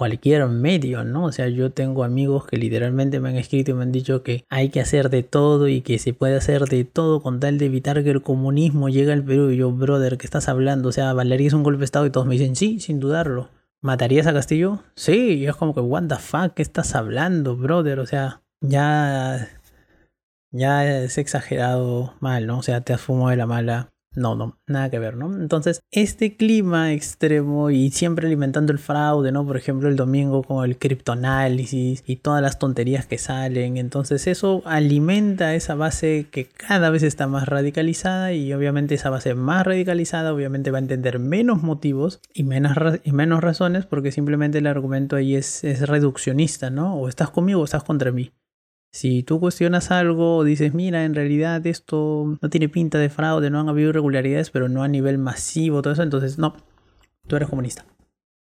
cualquier 0.00 0.46
medio, 0.46 1.04
¿no? 1.04 1.26
O 1.26 1.32
sea, 1.32 1.48
yo 1.48 1.72
tengo 1.72 2.04
amigos 2.04 2.46
que 2.46 2.56
literalmente 2.56 3.20
me 3.20 3.28
han 3.28 3.36
escrito 3.36 3.70
y 3.70 3.74
me 3.74 3.82
han 3.82 3.92
dicho 3.92 4.22
que 4.22 4.46
hay 4.48 4.70
que 4.70 4.80
hacer 4.80 5.10
de 5.10 5.22
todo 5.22 5.68
y 5.68 5.82
que 5.82 5.98
se 5.98 6.14
puede 6.14 6.36
hacer 6.36 6.64
de 6.64 6.84
todo 6.84 7.20
con 7.20 7.38
tal 7.38 7.58
de 7.58 7.66
evitar 7.66 8.02
que 8.02 8.08
el 8.08 8.22
comunismo 8.22 8.88
llegue 8.88 9.12
al 9.12 9.22
Perú. 9.22 9.50
Y 9.50 9.58
yo, 9.58 9.70
brother, 9.70 10.16
¿qué 10.16 10.26
estás 10.26 10.48
hablando? 10.48 10.88
O 10.88 10.92
sea, 10.92 11.12
¿valerías 11.12 11.52
un 11.52 11.62
golpe 11.62 11.80
de 11.80 11.84
Estado? 11.84 12.06
Y 12.06 12.10
todos 12.10 12.26
me 12.26 12.32
dicen, 12.32 12.56
sí, 12.56 12.80
sin 12.80 12.98
dudarlo. 12.98 13.50
¿Matarías 13.82 14.26
a 14.26 14.32
Castillo? 14.32 14.82
Sí, 14.94 15.34
y 15.34 15.46
es 15.46 15.54
como 15.54 15.74
que, 15.74 15.80
what 15.80 16.04
the 16.08 16.16
fuck, 16.16 16.54
¿qué 16.54 16.62
estás 16.62 16.94
hablando, 16.94 17.58
brother? 17.58 17.98
O 18.00 18.06
sea, 18.06 18.40
ya. 18.62 19.48
Ya 20.52 20.84
es 21.04 21.16
exagerado 21.18 22.14
mal, 22.20 22.46
¿no? 22.46 22.58
O 22.58 22.62
sea, 22.62 22.80
te 22.80 22.92
has 22.92 23.00
fumado 23.00 23.30
de 23.30 23.36
la 23.36 23.46
mala 23.46 23.92
No, 24.16 24.34
no, 24.34 24.58
nada 24.66 24.90
que 24.90 24.98
ver, 24.98 25.16
¿no? 25.16 25.32
Entonces, 25.40 25.80
este 25.92 26.36
clima 26.36 26.92
extremo 26.92 27.70
y 27.70 27.90
siempre 27.92 28.26
alimentando 28.26 28.72
el 28.72 28.80
fraude, 28.80 29.30
¿no? 29.30 29.46
Por 29.46 29.56
ejemplo, 29.56 29.88
el 29.88 29.94
domingo 29.94 30.42
con 30.42 30.64
el 30.64 30.78
criptoanálisis 30.78 32.02
y 32.04 32.16
todas 32.16 32.42
las 32.42 32.58
tonterías 32.58 33.06
que 33.06 33.18
salen. 33.18 33.76
Entonces, 33.76 34.26
eso 34.26 34.62
alimenta 34.64 35.54
esa 35.54 35.76
base 35.76 36.26
que 36.32 36.46
cada 36.46 36.90
vez 36.90 37.04
está 37.04 37.28
más 37.28 37.48
radicalizada 37.48 38.32
y 38.32 38.52
obviamente 38.52 38.96
esa 38.96 39.10
base 39.10 39.36
más 39.36 39.64
radicalizada 39.64 40.34
obviamente 40.34 40.72
va 40.72 40.78
a 40.78 40.80
entender 40.80 41.20
menos 41.20 41.62
motivos 41.62 42.20
y 42.34 42.42
menos, 42.42 42.76
y 43.04 43.12
menos 43.12 43.40
razones 43.42 43.86
porque 43.86 44.10
simplemente 44.10 44.58
el 44.58 44.66
argumento 44.66 45.14
ahí 45.14 45.36
es, 45.36 45.62
es 45.62 45.88
reduccionista, 45.88 46.70
¿no? 46.70 46.96
O 46.96 47.08
estás 47.08 47.30
conmigo 47.30 47.60
o 47.60 47.64
estás 47.64 47.84
contra 47.84 48.10
mí. 48.10 48.32
Si 48.92 49.22
tú 49.22 49.38
cuestionas 49.38 49.90
algo 49.90 50.38
o 50.38 50.44
dices, 50.44 50.74
mira, 50.74 51.04
en 51.04 51.14
realidad 51.14 51.64
esto 51.66 52.38
no 52.40 52.50
tiene 52.50 52.68
pinta 52.68 52.98
de 52.98 53.08
fraude, 53.08 53.50
no 53.50 53.60
han 53.60 53.68
habido 53.68 53.90
irregularidades, 53.90 54.50
pero 54.50 54.68
no 54.68 54.82
a 54.82 54.88
nivel 54.88 55.18
masivo, 55.18 55.80
todo 55.80 55.92
eso, 55.92 56.02
entonces 56.02 56.38
no, 56.38 56.56
tú 57.26 57.36
eres 57.36 57.48
comunista. 57.48 57.86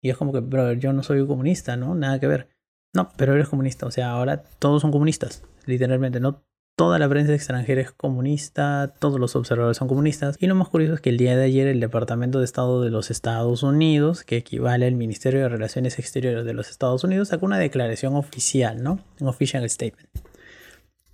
Y 0.01 0.09
es 0.09 0.17
como 0.17 0.31
que, 0.31 0.41
pero 0.41 0.73
yo 0.73 0.93
no 0.93 1.01
soy 1.01 1.25
comunista, 1.25 1.75
¿no? 1.75 1.95
Nada 1.95 2.19
que 2.19 2.27
ver. 2.27 2.49
No, 2.93 3.11
pero 3.17 3.33
eres 3.33 3.49
comunista, 3.49 3.85
o 3.87 3.91
sea, 3.91 4.11
ahora 4.11 4.43
todos 4.59 4.81
son 4.81 4.91
comunistas, 4.91 5.43
literalmente, 5.65 6.19
no 6.19 6.43
toda 6.77 6.99
la 6.99 7.09
prensa 7.09 7.33
extranjera 7.33 7.81
es 7.81 7.91
comunista, 7.91 8.93
todos 8.99 9.19
los 9.19 9.35
observadores 9.35 9.77
son 9.77 9.87
comunistas. 9.87 10.37
Y 10.39 10.45
lo 10.45 10.53
más 10.53 10.69
curioso 10.69 10.93
es 10.93 11.01
que 11.01 11.09
el 11.09 11.17
día 11.17 11.35
de 11.35 11.43
ayer 11.43 11.67
el 11.67 11.79
Departamento 11.79 12.37
de 12.37 12.45
Estado 12.45 12.83
de 12.83 12.91
los 12.91 13.09
Estados 13.09 13.63
Unidos, 13.63 14.23
que 14.23 14.37
equivale 14.37 14.85
al 14.85 14.93
Ministerio 14.93 15.41
de 15.41 15.49
Relaciones 15.49 15.97
Exteriores 15.97 16.45
de 16.45 16.53
los 16.53 16.69
Estados 16.69 17.03
Unidos, 17.03 17.29
sacó 17.29 17.47
una 17.47 17.57
declaración 17.57 18.15
oficial, 18.15 18.83
¿no? 18.83 18.99
Un 19.19 19.27
official 19.27 19.67
statement. 19.67 20.07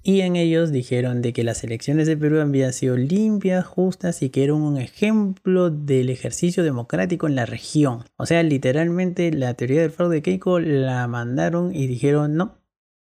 Y 0.03 0.19
en 0.19 0.35
ellos 0.35 0.73
dijeron 0.73 1.21
de 1.21 1.31
que 1.31 1.45
las 1.45 1.63
elecciones 1.63 2.07
de 2.07 2.17
Perú 2.17 2.41
habían 2.41 2.73
sido 2.73 2.97
limpias, 2.97 3.65
justas 3.65 4.21
y 4.21 4.31
que 4.31 4.43
eran 4.43 4.57
un 4.57 4.77
ejemplo 4.77 5.69
del 5.69 6.09
ejercicio 6.09 6.61
democrático 6.65 7.25
en 7.25 7.35
la 7.35 7.45
región. 7.45 8.03
O 8.17 8.25
sea, 8.25 8.43
literalmente 8.43 9.31
la 9.31 9.53
teoría 9.53 9.79
del 9.79 9.91
fraude 9.91 10.17
de 10.17 10.21
Keiko 10.23 10.59
la 10.59 11.07
mandaron 11.07 11.73
y 11.73 11.87
dijeron, 11.87 12.35
no, 12.35 12.57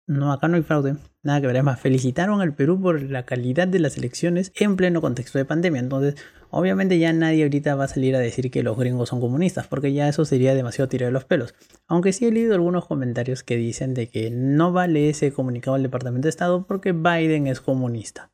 no, 0.10 0.34
acá 0.34 0.48
no 0.48 0.56
hay 0.56 0.63
fraude. 0.63 0.96
Nada 1.22 1.39
que 1.39 1.46
ver. 1.46 1.62
Más, 1.62 1.80
felicitaron 1.80 2.42
al 2.42 2.56
Perú 2.56 2.82
por 2.82 3.00
la 3.00 3.28
calidad 3.28 3.68
de 3.68 3.78
las 3.78 3.96
elecciones 3.96 4.51
en 4.56 4.75
pleno 4.75 5.01
contexto 5.01 5.38
de 5.38 5.46
pandemia. 5.46 5.80
Entonces, 5.80 6.16
obviamente 6.50 6.98
ya 6.98 7.13
nadie 7.13 7.44
ahorita 7.44 7.75
va 7.75 7.84
a 7.84 7.89
salir 7.89 8.16
a 8.16 8.20
decir 8.20 8.50
que 8.50 8.63
los 8.63 8.75
gringos 8.75 9.10
son 9.10 9.22
comunistas, 9.22 9.68
porque 9.68 9.94
ya 9.94 10.10
eso 10.10 10.25
sería 10.25 10.56
demasiado 10.56 10.89
tirar 10.89 11.10
de 11.10 11.12
los 11.12 11.25
pelos. 11.25 11.54
Aunque 11.86 12.12
sí 12.12 12.25
he 12.25 12.32
leído 12.32 12.56
algunos 12.56 12.88
comentarios 12.88 13.44
que 13.44 13.56
dicen 13.56 13.94
de 13.94 14.10
que 14.10 14.32
no 14.32 14.72
vale 14.72 15.10
ese 15.10 15.32
comunicado 15.32 15.75
al 15.75 15.84
Departamento 15.84 16.25
de 16.25 16.32
Estado 16.32 16.66
porque 16.66 16.92
Biden 16.92 17.46
es 17.46 17.62
comunista. 17.62 18.32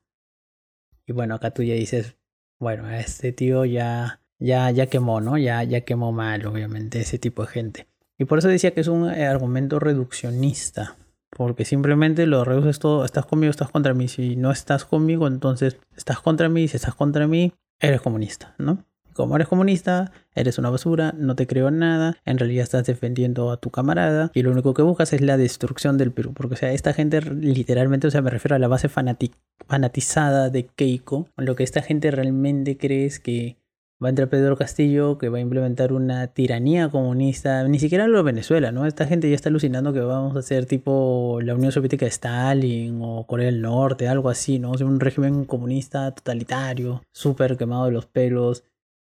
Y 1.06 1.12
bueno, 1.12 1.36
acá 1.36 1.52
tú 1.52 1.62
ya 1.62 1.74
dices, 1.74 2.16
bueno, 2.58 2.90
este 2.90 3.34
tío 3.34 3.66
ya, 3.66 4.22
ya, 4.40 4.72
ya 4.72 4.86
quemó, 4.88 5.20
¿no? 5.20 5.38
Ya, 5.38 5.62
ya 5.64 5.82
quemó 5.82 6.14
mal, 6.14 6.46
obviamente, 6.46 7.02
ese 7.02 7.20
tipo 7.20 7.42
de 7.42 7.50
gente. 7.50 7.88
Y 8.18 8.24
por 8.24 8.40
eso 8.40 8.48
decía 8.48 8.72
que 8.72 8.80
es 8.80 8.88
un 8.88 9.10
argumento 9.10 9.78
reduccionista 9.80 10.96
porque 11.36 11.66
simplemente 11.66 12.28
lo 12.28 12.46
reduces 12.46 12.80
todo, 12.80 13.04
estás 13.04 13.26
conmigo, 13.26 13.52
estás 13.52 13.70
contra 13.70 13.94
mí. 13.94 14.08
Si 14.08 14.38
no 14.38 14.52
estás 14.52 14.86
conmigo, 14.86 15.28
entonces 15.28 15.78
estás 15.98 16.22
contra 16.22 16.48
mí. 16.48 16.70
Si 16.70 16.78
estás 16.78 16.96
contra 16.96 17.28
mí, 17.28 17.54
eres 17.82 18.00
comunista, 18.00 18.56
¿no? 18.58 18.86
Como 19.12 19.36
eres 19.36 19.50
comunista, 19.50 20.14
eres 20.34 20.58
una 20.60 20.70
basura, 20.70 21.14
no 21.18 21.36
te 21.36 21.46
creo 21.46 21.68
en 21.68 21.80
nada, 21.80 22.18
en 22.24 22.38
realidad 22.38 22.64
estás 22.64 22.86
defendiendo 22.86 23.52
a 23.52 23.58
tu 23.58 23.70
camarada 23.70 24.32
y 24.34 24.44
lo 24.44 24.52
único 24.52 24.74
que 24.74 24.82
buscas 24.82 25.12
es 25.12 25.20
la 25.20 25.36
destrucción 25.36 25.98
del 25.98 26.14
Perú. 26.14 26.34
Porque, 26.34 26.54
o 26.54 26.58
sea, 26.58 26.72
esta 26.72 26.94
gente 26.94 27.20
literalmente, 27.22 28.08
o 28.08 28.12
sea, 28.12 28.22
me 28.22 28.30
refiero 28.30 28.56
a 28.56 28.60
la 28.60 28.70
base 28.70 28.88
fanatizada 28.88 30.50
de 30.50 30.68
Keiko. 30.68 31.28
Lo 31.36 31.58
que 31.58 31.64
esta 31.64 31.82
gente 31.82 32.12
realmente 32.12 32.78
cree 32.78 33.06
es 33.06 33.20
que 33.20 33.58
va 34.04 34.08
a 34.08 34.10
entrar 34.10 34.30
Pedro 34.30 34.58
Castillo 34.58 35.18
que 35.18 35.30
va 35.30 35.38
a 35.38 35.42
implementar 35.42 35.94
una 35.94 36.28
tiranía 36.28 36.90
comunista, 36.90 37.68
ni 37.68 37.80
siquiera 37.80 38.08
lo 38.08 38.18
de 38.18 38.24
Venezuela, 38.24 38.72
¿no? 38.72 38.86
Esta 38.86 39.06
gente 39.08 39.30
ya 39.30 39.36
está 39.36 39.50
alucinando 39.50 39.94
que 39.94 40.02
vamos 40.02 40.36
a 40.36 40.40
hacer 40.40 40.66
tipo 40.66 41.40
la 41.42 41.56
Unión 41.56 41.72
Soviética 41.72 42.06
de 42.06 42.12
Stalin 42.12 43.00
o 43.02 43.26
Corea 43.26 43.48
del 43.48 43.62
Norte, 43.62 44.08
algo 44.08 44.30
así, 44.30 44.60
¿no? 44.60 44.72
Un 44.72 45.00
régimen 45.00 45.46
comunista 45.46 46.12
totalitario, 46.14 47.02
súper 47.14 47.58
quemado 47.58 47.86
de 47.86 47.92
los 47.92 48.06
pelos 48.06 48.64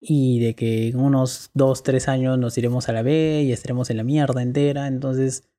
y 0.01 0.39
de 0.39 0.53
que 0.55 0.89
en 0.89 0.99
unos 0.99 1.49
dos, 1.53 1.83
tres 1.83 2.09
años 2.09 2.37
nos 2.37 2.57
iremos 2.57 2.89
a 2.89 2.93
la 2.93 3.03
B 3.03 3.43
y 3.43 3.53
estaremos 3.53 3.89
en 3.89 3.97
la 3.97 4.03
mierda 4.03 4.41
entera, 4.41 4.87
entonces 4.87 5.49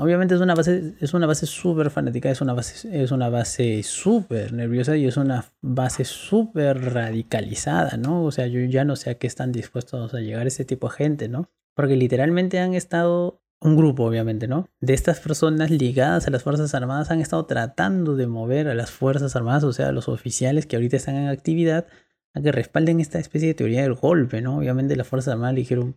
Obviamente 0.00 0.36
es 0.36 0.40
una 0.40 0.54
base, 0.54 0.94
es 1.00 1.12
una 1.12 1.26
base 1.26 1.44
súper 1.46 1.90
fanática, 1.90 2.30
es 2.30 2.40
una 2.40 2.52
base, 2.52 3.02
es 3.02 3.10
una 3.10 3.28
base 3.30 3.82
súper 3.82 4.52
nerviosa 4.52 4.96
y 4.96 5.06
es 5.06 5.16
una 5.16 5.44
base 5.60 6.04
súper 6.04 6.94
radicalizada, 6.94 7.96
¿no? 7.96 8.22
O 8.22 8.30
sea, 8.30 8.46
yo 8.46 8.60
ya 8.60 8.84
no 8.84 8.94
sé 8.94 9.10
a 9.10 9.14
qué 9.18 9.26
están 9.26 9.50
dispuestos 9.50 10.14
a 10.14 10.20
llegar 10.20 10.46
ese 10.46 10.64
tipo 10.64 10.88
de 10.88 10.94
gente, 10.94 11.28
¿no? 11.28 11.50
Porque 11.74 11.96
literalmente 11.96 12.60
han 12.60 12.74
estado, 12.74 13.42
un 13.60 13.76
grupo 13.76 14.04
obviamente, 14.04 14.46
¿no? 14.46 14.68
De 14.80 14.94
estas 14.94 15.18
personas 15.18 15.72
ligadas 15.72 16.28
a 16.28 16.30
las 16.30 16.44
Fuerzas 16.44 16.72
Armadas 16.76 17.10
han 17.10 17.20
estado 17.20 17.46
tratando 17.46 18.14
de 18.14 18.28
mover 18.28 18.68
a 18.68 18.76
las 18.76 18.92
Fuerzas 18.92 19.34
Armadas, 19.34 19.64
o 19.64 19.72
sea, 19.72 19.88
a 19.88 19.92
los 19.92 20.08
oficiales 20.08 20.66
que 20.66 20.76
ahorita 20.76 20.96
están 20.96 21.16
en 21.16 21.26
actividad, 21.26 21.88
a 22.34 22.40
que 22.40 22.52
respalden 22.52 23.00
esta 23.00 23.18
especie 23.18 23.48
de 23.48 23.54
teoría 23.54 23.82
del 23.82 23.94
golpe, 23.94 24.42
¿no? 24.42 24.58
Obviamente 24.58 24.94
las 24.94 25.08
Fuerzas 25.08 25.32
Armadas 25.32 25.54
le 25.54 25.60
dijeron, 25.62 25.96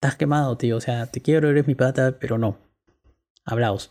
estás 0.00 0.14
quemado, 0.14 0.56
tío, 0.56 0.76
o 0.76 0.80
sea, 0.80 1.06
te 1.06 1.20
quiero, 1.20 1.50
eres 1.50 1.66
mi 1.66 1.74
pata, 1.74 2.20
pero 2.20 2.38
no 2.38 2.67
hablaos. 3.44 3.90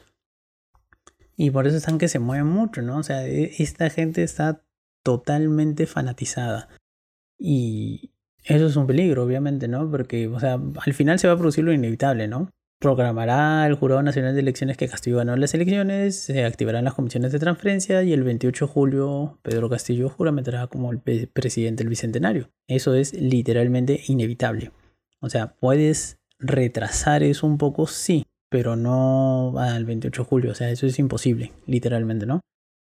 Y 1.36 1.52
por 1.52 1.68
eso 1.68 1.78
están 1.78 2.00
que 2.00 2.08
se 2.08 2.20
mueven 2.20 2.48
mucho, 2.48 2.82
¿no? 2.82 2.98
O 2.98 3.04
sea, 3.04 3.28
e, 3.28 3.52
esta 3.60 3.90
gente 3.90 4.24
está 4.24 4.64
totalmente 5.04 5.86
fanatizada. 5.86 6.68
Y 7.38 8.12
eso 8.44 8.66
es 8.66 8.76
un 8.76 8.88
peligro, 8.88 9.24
obviamente, 9.24 9.68
¿no? 9.68 9.90
Porque, 9.90 10.28
o 10.28 10.40
sea, 10.40 10.54
al 10.54 10.94
final 10.94 11.20
se 11.20 11.28
va 11.28 11.34
a 11.34 11.38
producir 11.38 11.64
lo 11.64 11.72
inevitable, 11.72 12.28
¿no? 12.28 12.50
Programará 12.80 13.66
el 13.68 13.76
Jurado 13.76 14.02
Nacional 14.04 14.34
de 14.34 14.42
Elecciones 14.42 14.78
que 14.78 14.88
Castillo 14.88 15.18
ganó 15.18 15.36
las 15.36 15.54
elecciones, 15.54 16.16
se 16.20 16.46
activarán 16.46 16.86
las 16.86 16.94
comisiones 16.94 17.32
de 17.32 17.40
transferencia 17.40 18.04
y 18.04 18.14
el 18.14 18.24
28 18.24 18.66
de 18.66 18.72
julio 18.72 19.40
Pedro 19.42 19.70
Castillo 19.70 20.10
juramentará 20.10 20.68
como 20.68 20.92
el 20.92 21.00
presidente 21.00 21.84
del 21.84 21.90
Bicentenario. 21.90 22.50
Eso 22.68 22.94
es 22.94 23.14
literalmente 23.14 24.02
inevitable. 24.08 24.72
O 25.20 25.30
sea, 25.30 25.56
puedes 25.56 26.20
retrasar 26.40 27.24
eso 27.24 27.48
un 27.48 27.58
poco, 27.58 27.88
sí, 27.88 28.26
pero 28.50 28.76
no 28.76 29.54
al 29.58 29.86
28 29.86 30.22
de 30.22 30.28
julio, 30.28 30.52
o 30.52 30.56
sea, 30.56 30.70
eso 30.70 30.86
es 30.86 31.00
imposible, 31.00 31.54
literalmente, 31.66 32.26
¿no? 32.26 32.42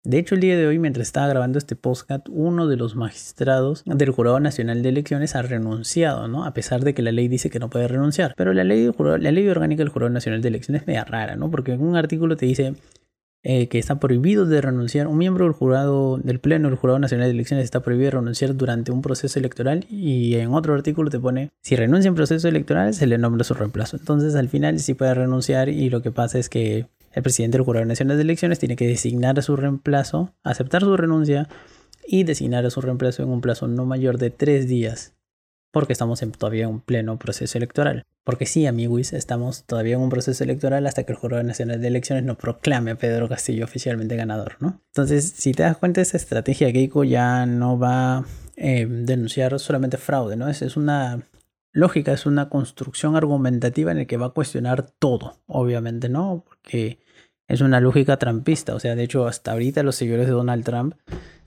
De 0.04 0.18
hecho, 0.18 0.34
el 0.34 0.40
día 0.40 0.56
de 0.56 0.66
hoy, 0.66 0.80
mientras 0.80 1.06
estaba 1.06 1.28
grabando 1.28 1.58
este 1.58 1.76
podcast, 1.76 2.26
uno 2.28 2.66
de 2.66 2.76
los 2.76 2.96
magistrados 2.96 3.84
del 3.84 4.10
Jurado 4.10 4.40
Nacional 4.40 4.82
de 4.82 4.88
Elecciones 4.88 5.36
ha 5.36 5.42
renunciado, 5.42 6.26
¿no? 6.26 6.44
A 6.44 6.54
pesar 6.54 6.82
de 6.82 6.92
que 6.92 7.02
la 7.02 7.12
ley 7.12 7.28
dice 7.28 7.50
que 7.50 7.60
no 7.60 7.70
puede 7.70 7.86
renunciar. 7.86 8.34
Pero 8.36 8.52
la 8.52 8.64
ley, 8.64 8.90
la 8.98 9.30
ley 9.30 9.48
orgánica 9.48 9.84
del 9.84 9.90
Jurado 9.90 10.10
Nacional 10.10 10.42
de 10.42 10.48
Elecciones 10.48 10.82
es 10.82 10.88
media 10.88 11.04
rara, 11.04 11.36
¿no? 11.36 11.52
Porque 11.52 11.74
en 11.74 11.82
un 11.82 11.94
artículo 11.94 12.36
te 12.36 12.46
dice 12.46 12.74
eh, 13.44 13.68
que 13.68 13.78
está 13.78 13.98
prohibido 13.98 14.46
de 14.46 14.60
renunciar, 14.60 15.08
un 15.08 15.18
miembro 15.18 15.44
del 15.44 15.52
jurado 15.52 16.18
del 16.18 16.38
Pleno 16.38 16.68
del 16.68 16.78
Jurado 16.78 17.00
Nacional 17.00 17.26
de 17.26 17.32
Elecciones 17.32 17.64
está 17.64 17.80
prohibido 17.80 18.06
de 18.06 18.16
renunciar 18.18 18.56
durante 18.56 18.92
un 18.92 19.02
proceso 19.02 19.38
electoral 19.38 19.84
y 19.90 20.36
en 20.36 20.54
otro 20.54 20.74
artículo 20.74 21.10
te 21.10 21.18
pone, 21.18 21.50
si 21.60 21.74
renuncia 21.74 22.08
en 22.08 22.14
proceso 22.14 22.46
electoral 22.46 22.94
se 22.94 23.06
le 23.06 23.18
nombra 23.18 23.42
su 23.42 23.54
reemplazo. 23.54 23.96
Entonces 23.96 24.36
al 24.36 24.48
final 24.48 24.78
sí 24.78 24.94
puede 24.94 25.14
renunciar 25.14 25.68
y 25.68 25.90
lo 25.90 26.02
que 26.02 26.12
pasa 26.12 26.38
es 26.38 26.48
que 26.48 26.86
el 27.12 27.22
presidente 27.22 27.58
del 27.58 27.64
Jurado 27.64 27.84
Nacional 27.84 28.16
de 28.16 28.22
Elecciones 28.22 28.58
tiene 28.58 28.76
que 28.76 28.86
designar 28.86 29.38
a 29.38 29.42
su 29.42 29.56
reemplazo, 29.56 30.32
aceptar 30.44 30.82
su 30.82 30.96
renuncia 30.96 31.48
y 32.06 32.24
designar 32.24 32.64
a 32.64 32.70
su 32.70 32.80
reemplazo 32.80 33.22
en 33.22 33.30
un 33.30 33.40
plazo 33.40 33.66
no 33.66 33.86
mayor 33.86 34.18
de 34.18 34.30
tres 34.30 34.68
días 34.68 35.14
porque 35.72 35.92
estamos 35.92 36.22
en, 36.22 36.30
todavía 36.30 36.64
en 36.64 36.70
un 36.70 36.80
pleno 36.80 37.18
proceso 37.18 37.58
electoral. 37.58 38.04
Porque 38.24 38.46
sí, 38.46 38.66
amiguis, 38.66 39.12
estamos 39.12 39.64
todavía 39.64 39.94
en 39.94 40.00
un 40.00 40.10
proceso 40.10 40.44
electoral 40.44 40.86
hasta 40.86 41.02
que 41.02 41.12
el 41.12 41.18
Jurado 41.18 41.42
Nacional 41.42 41.80
de 41.80 41.88
Elecciones 41.88 42.22
no 42.22 42.38
proclame 42.38 42.92
a 42.92 42.94
Pedro 42.94 43.28
Castillo 43.28 43.64
oficialmente 43.64 44.14
ganador, 44.14 44.56
¿no? 44.60 44.80
Entonces, 44.88 45.28
si 45.36 45.52
te 45.52 45.64
das 45.64 45.76
cuenta, 45.76 46.00
esa 46.00 46.18
estrategia 46.18 46.72
Keiko 46.72 47.02
ya 47.02 47.46
no 47.46 47.78
va 47.78 48.18
a 48.18 48.24
eh, 48.56 48.86
denunciar 48.88 49.58
solamente 49.58 49.96
fraude, 49.96 50.36
¿no? 50.36 50.48
Es, 50.48 50.62
es 50.62 50.76
una 50.76 51.26
lógica, 51.72 52.12
es 52.12 52.26
una 52.26 52.48
construcción 52.48 53.16
argumentativa 53.16 53.90
en 53.90 53.98
la 53.98 54.04
que 54.04 54.18
va 54.18 54.26
a 54.26 54.30
cuestionar 54.30 54.82
todo, 54.82 55.40
obviamente, 55.46 56.08
¿no? 56.08 56.44
Porque 56.46 57.00
es 57.48 57.60
una 57.60 57.80
lógica 57.80 58.18
trampista. 58.18 58.74
O 58.74 58.80
sea, 58.80 58.94
de 58.94 59.02
hecho, 59.02 59.26
hasta 59.26 59.52
ahorita 59.52 59.82
los 59.82 59.96
seguidores 59.96 60.26
de 60.26 60.32
Donald 60.32 60.64
Trump 60.64 60.94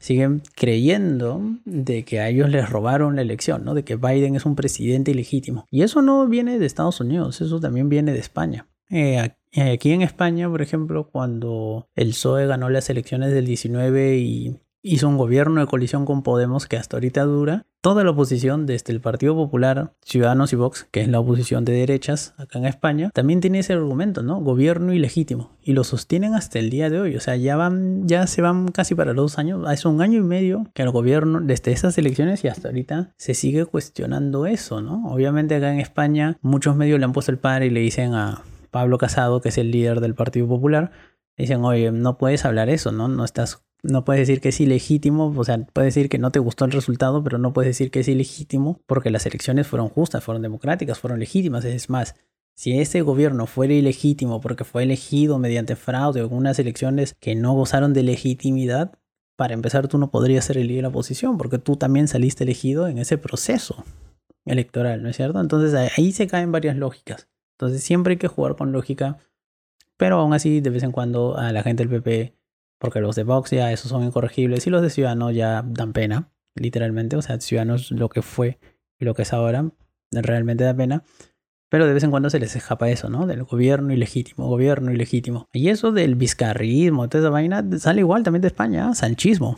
siguen 0.05 0.43
creyendo 0.53 1.41
de 1.65 2.03
que 2.03 2.19
a 2.19 2.29
ellos 2.29 2.47
les 2.47 2.69
robaron 2.69 3.15
la 3.15 3.23
elección, 3.23 3.65
¿no? 3.65 3.73
De 3.73 3.83
que 3.83 3.95
Biden 3.95 4.35
es 4.35 4.45
un 4.45 4.55
presidente 4.55 5.09
ilegítimo. 5.09 5.65
Y 5.71 5.81
eso 5.81 6.03
no 6.03 6.27
viene 6.27 6.59
de 6.59 6.65
Estados 6.67 6.99
Unidos, 6.99 7.41
eso 7.41 7.59
también 7.59 7.89
viene 7.89 8.13
de 8.13 8.19
España. 8.19 8.67
Eh, 8.91 9.33
aquí 9.73 9.91
en 9.93 10.03
España, 10.03 10.47
por 10.47 10.61
ejemplo, 10.61 11.09
cuando 11.09 11.87
el 11.95 12.09
PSOE 12.09 12.45
ganó 12.45 12.69
las 12.69 12.87
elecciones 12.91 13.31
del 13.31 13.47
19 13.47 14.17
y, 14.17 14.59
hizo 14.85 15.09
un 15.09 15.17
gobierno 15.17 15.61
de 15.61 15.67
coalición 15.67 16.05
con 16.05 16.21
Podemos 16.21 16.67
que 16.67 16.77
hasta 16.77 16.97
ahorita 16.97 17.23
dura. 17.23 17.65
Toda 17.81 18.03
la 18.03 18.11
oposición, 18.11 18.65
desde 18.67 18.93
el 18.93 19.01
Partido 19.01 19.35
Popular, 19.35 19.93
Ciudadanos 20.03 20.53
y 20.53 20.55
Vox, 20.55 20.87
que 20.91 21.01
es 21.01 21.07
la 21.07 21.19
oposición 21.19 21.65
de 21.65 21.73
derechas 21.73 22.35
acá 22.37 22.59
en 22.59 22.65
España, 22.65 23.09
también 23.13 23.41
tiene 23.41 23.59
ese 23.59 23.73
argumento, 23.73 24.21
¿no? 24.21 24.39
Gobierno 24.41 24.93
ilegítimo. 24.93 25.51
Y 25.61 25.73
lo 25.73 25.83
sostienen 25.83 26.35
hasta 26.35 26.59
el 26.59 26.69
día 26.69 26.89
de 26.89 26.99
hoy. 26.99 27.15
O 27.15 27.19
sea, 27.19 27.35
ya 27.35 27.55
van, 27.55 28.07
ya 28.07 28.27
se 28.27 28.41
van 28.41 28.67
casi 28.67 28.93
para 28.93 29.13
los 29.13 29.31
dos 29.31 29.39
años. 29.39 29.67
Hace 29.67 29.87
un 29.87 30.01
año 30.01 30.19
y 30.19 30.23
medio 30.23 30.67
que 30.73 30.83
el 30.83 30.91
gobierno, 30.91 31.41
desde 31.41 31.71
esas 31.71 31.97
elecciones 31.97 32.43
y 32.43 32.47
hasta 32.47 32.67
ahorita, 32.67 33.11
se 33.17 33.33
sigue 33.33 33.65
cuestionando 33.65 34.45
eso, 34.45 34.81
¿no? 34.81 35.07
Obviamente 35.07 35.55
acá 35.55 35.73
en 35.73 35.79
España, 35.79 36.37
muchos 36.41 36.75
medios 36.75 36.99
le 36.99 37.05
han 37.05 37.13
puesto 37.13 37.31
el 37.31 37.39
par 37.39 37.63
y 37.63 37.71
le 37.71 37.79
dicen 37.79 38.13
a 38.13 38.43
Pablo 38.69 38.99
Casado, 38.99 39.41
que 39.41 39.49
es 39.49 39.57
el 39.57 39.71
líder 39.71 39.99
del 39.99 40.13
Partido 40.13 40.47
Popular, 40.47 40.91
dicen, 41.37 41.63
oye, 41.63 41.91
no 41.91 42.17
puedes 42.17 42.45
hablar 42.45 42.69
eso, 42.69 42.91
¿no? 42.91 43.07
No 43.07 43.25
estás 43.25 43.64
no 43.89 44.03
puedes 44.03 44.27
decir 44.27 44.41
que 44.41 44.49
es 44.49 44.59
ilegítimo, 44.59 45.33
o 45.35 45.43
sea, 45.43 45.57
puedes 45.73 45.93
decir 45.93 46.09
que 46.09 46.17
no 46.17 46.31
te 46.31 46.39
gustó 46.39 46.65
el 46.65 46.71
resultado, 46.71 47.23
pero 47.23 47.37
no 47.37 47.53
puedes 47.53 47.69
decir 47.69 47.91
que 47.91 47.99
es 48.01 48.07
ilegítimo 48.07 48.81
porque 48.87 49.09
las 49.09 49.25
elecciones 49.25 49.67
fueron 49.67 49.89
justas, 49.89 50.23
fueron 50.23 50.41
democráticas, 50.41 50.99
fueron 50.99 51.19
legítimas. 51.19 51.65
Es 51.65 51.89
más, 51.89 52.15
si 52.55 52.79
ese 52.79 53.01
gobierno 53.01 53.47
fuera 53.47 53.73
ilegítimo 53.73 54.41
porque 54.41 54.63
fue 54.63 54.83
elegido 54.83 55.39
mediante 55.39 55.75
fraude 55.75 56.21
o 56.21 56.29
unas 56.29 56.57
elecciones 56.59 57.15
que 57.19 57.35
no 57.35 57.53
gozaron 57.53 57.93
de 57.93 58.03
legitimidad, 58.03 58.97
para 59.35 59.53
empezar 59.53 59.87
tú 59.87 59.97
no 59.97 60.11
podrías 60.11 60.45
ser 60.45 60.57
el 60.57 60.67
líder 60.67 60.77
de 60.77 60.81
la 60.83 60.87
oposición 60.89 61.37
porque 61.37 61.57
tú 61.57 61.75
también 61.75 62.07
saliste 62.07 62.43
elegido 62.43 62.87
en 62.87 62.97
ese 62.97 63.17
proceso 63.17 63.83
electoral, 64.45 65.03
¿no 65.03 65.09
es 65.09 65.17
cierto? 65.17 65.39
Entonces 65.41 65.73
ahí 65.97 66.11
se 66.11 66.27
caen 66.27 66.51
varias 66.51 66.77
lógicas. 66.77 67.27
Entonces 67.57 67.83
siempre 67.83 68.13
hay 68.13 68.17
que 68.17 68.27
jugar 68.27 68.55
con 68.55 68.71
lógica, 68.71 69.17
pero 69.97 70.19
aún 70.19 70.33
así 70.33 70.61
de 70.61 70.69
vez 70.69 70.83
en 70.83 70.91
cuando 70.91 71.37
a 71.37 71.51
la 71.51 71.63
gente 71.63 71.85
del 71.85 72.01
PP 72.01 72.35
porque 72.77 72.99
los 72.99 73.15
de 73.15 73.23
Vox 73.23 73.51
ya 73.51 73.71
esos 73.71 73.89
son 73.89 74.03
incorregibles 74.03 74.67
y 74.67 74.69
los 74.69 74.81
de 74.81 74.89
Ciudadanos 74.89 75.33
ya 75.33 75.63
dan 75.65 75.93
pena, 75.93 76.31
literalmente. 76.55 77.15
O 77.15 77.21
sea, 77.21 77.39
Ciudadanos 77.39 77.91
lo 77.91 78.09
que 78.09 78.21
fue 78.21 78.59
y 78.99 79.05
lo 79.05 79.13
que 79.13 79.23
es 79.23 79.33
ahora 79.33 79.71
realmente 80.11 80.63
da 80.63 80.73
pena. 80.73 81.03
Pero 81.69 81.87
de 81.87 81.93
vez 81.93 82.03
en 82.03 82.11
cuando 82.11 82.29
se 82.29 82.39
les 82.39 82.55
escapa 82.55 82.89
eso, 82.89 83.09
¿no? 83.09 83.25
Del 83.25 83.43
gobierno 83.43 83.91
ilegítimo, 83.91 84.47
gobierno 84.47 84.91
ilegítimo. 84.91 85.49
Y 85.51 85.69
eso 85.69 85.91
del 85.91 86.15
vizcarrismo, 86.15 87.09
toda 87.09 87.23
esa 87.23 87.29
vaina, 87.29 87.63
sale 87.79 88.01
igual 88.01 88.23
también 88.23 88.41
de 88.41 88.47
España, 88.47 88.89
¿eh? 88.91 88.95
sanchismo, 88.95 89.57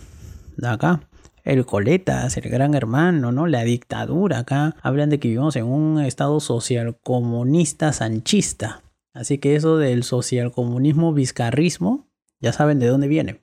acá. 0.63 1.01
El 1.43 1.65
coletas, 1.65 2.35
el 2.37 2.49
gran 2.49 2.75
hermano, 2.75 3.31
¿no? 3.31 3.47
La 3.47 3.63
dictadura 3.63 4.39
acá. 4.39 4.75
Hablan 4.81 5.09
de 5.09 5.19
que 5.19 5.27
vivimos 5.29 5.55
en 5.55 5.65
un 5.65 6.01
estado 6.01 6.39
social 6.39 6.97
comunista 7.03 7.93
sanchista. 7.93 8.83
Así 9.13 9.37
que 9.37 9.55
eso 9.55 9.77
del 9.77 10.03
socialcomunismo 10.03 11.13
vizcarrismo 11.13 12.06
ya 12.39 12.53
saben 12.53 12.79
de 12.79 12.87
dónde 12.87 13.07
viene. 13.07 13.41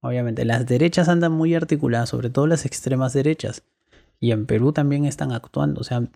Obviamente, 0.00 0.44
las 0.44 0.66
derechas 0.66 1.08
andan 1.08 1.32
muy 1.32 1.54
articuladas, 1.54 2.08
sobre 2.08 2.30
todo 2.30 2.46
las 2.46 2.64
extremas 2.64 3.12
derechas. 3.12 3.64
Y 4.18 4.32
en 4.32 4.46
Perú 4.46 4.72
también 4.72 5.04
están 5.04 5.32
actuando. 5.32 5.80
O 5.80 5.84
sea, 5.84 6.08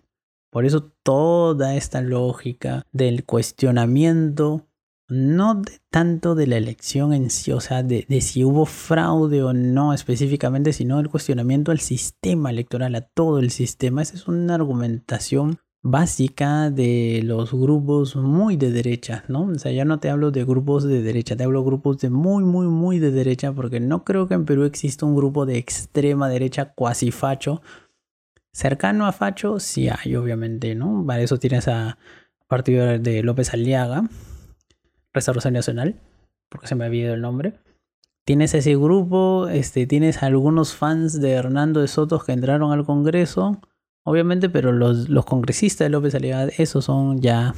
por 0.49 0.65
eso 0.65 0.91
toda 1.03 1.75
esta 1.75 2.01
lógica 2.01 2.83
del 2.91 3.25
cuestionamiento, 3.25 4.67
no 5.07 5.61
tanto 5.91 6.33
de 6.33 6.47
la 6.47 6.57
elección 6.57 7.13
en 7.13 7.29
sí, 7.29 7.51
o 7.51 7.59
sea, 7.59 7.83
de, 7.83 8.05
de 8.09 8.21
si 8.21 8.43
hubo 8.43 8.65
fraude 8.65 9.43
o 9.43 9.53
no 9.53 9.93
específicamente, 9.93 10.73
sino 10.73 10.99
el 10.99 11.09
cuestionamiento 11.09 11.71
al 11.71 11.79
sistema 11.79 12.49
electoral, 12.49 12.95
a 12.95 13.01
todo 13.01 13.39
el 13.39 13.51
sistema. 13.51 14.01
Esa 14.01 14.15
es 14.15 14.27
una 14.27 14.55
argumentación 14.55 15.59
básica 15.87 16.71
de 16.71 17.21
los 17.23 17.53
grupos 17.53 18.15
muy 18.15 18.57
de 18.57 18.71
derecha, 18.71 19.23
¿no? 19.27 19.43
O 19.43 19.59
sea, 19.59 19.71
ya 19.71 19.85
no 19.85 19.99
te 19.99 20.09
hablo 20.09 20.31
de 20.31 20.43
grupos 20.43 20.83
de 20.83 21.03
derecha, 21.03 21.35
te 21.35 21.43
hablo 21.43 21.59
de 21.59 21.65
grupos 21.67 21.99
de 21.99 22.09
muy, 22.09 22.43
muy, 22.43 22.65
muy 22.65 22.97
de 22.97 23.11
derecha, 23.11 23.53
porque 23.53 23.79
no 23.79 24.03
creo 24.03 24.27
que 24.27 24.33
en 24.33 24.45
Perú 24.45 24.63
exista 24.63 25.05
un 25.05 25.15
grupo 25.15 25.45
de 25.45 25.59
extrema 25.59 26.27
derecha 26.27 26.73
cuasi 26.73 27.11
facho. 27.11 27.61
Cercano 28.51 29.05
a 29.05 29.11
facho, 29.11 29.59
sí 29.59 29.87
hay, 29.87 30.15
obviamente, 30.15 30.73
¿no? 30.73 31.05
Para 31.05 31.21
eso 31.21 31.37
tienes 31.37 31.67
a 31.67 31.99
partido 32.47 32.97
de 32.97 33.21
López 33.21 33.53
Aliaga, 33.53 34.09
Restauración 35.13 35.53
Nacional, 35.53 36.01
porque 36.49 36.65
se 36.65 36.73
me 36.73 36.85
había 36.85 37.03
ido 37.03 37.13
el 37.13 37.21
nombre. 37.21 37.59
Tienes 38.25 38.55
ese 38.55 38.75
grupo, 38.75 39.49
este, 39.49 39.85
tienes 39.85 40.23
algunos 40.23 40.73
fans 40.73 41.21
de 41.21 41.33
Hernando 41.33 41.81
de 41.81 41.87
Sotos 41.87 42.23
que 42.23 42.31
entraron 42.31 42.71
al 42.71 42.85
Congreso 42.85 43.61
obviamente, 44.05 44.49
pero 44.49 44.71
los, 44.71 45.09
los 45.09 45.25
congresistas 45.25 45.85
de 45.85 45.89
López 45.89 46.15
Aliaga, 46.15 46.51
esos 46.57 46.85
son 46.85 47.19
ya 47.21 47.53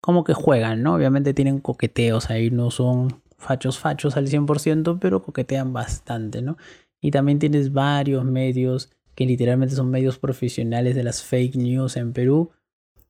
como 0.00 0.24
que 0.24 0.34
juegan, 0.34 0.82
¿no? 0.82 0.94
Obviamente 0.94 1.34
tienen 1.34 1.60
coqueteos 1.60 2.30
ahí, 2.30 2.50
no 2.50 2.70
son 2.70 3.22
fachos 3.38 3.78
fachos 3.78 4.16
al 4.16 4.28
100%, 4.28 4.98
pero 5.00 5.22
coquetean 5.22 5.72
bastante, 5.72 6.42
¿no? 6.42 6.56
Y 7.00 7.12
también 7.12 7.38
tienes 7.38 7.72
varios 7.72 8.24
medios 8.24 8.90
que 9.14 9.26
literalmente 9.26 9.74
son 9.74 9.90
medios 9.90 10.18
profesionales 10.18 10.94
de 10.94 11.04
las 11.04 11.22
fake 11.22 11.56
news 11.56 11.96
en 11.96 12.12
Perú. 12.12 12.50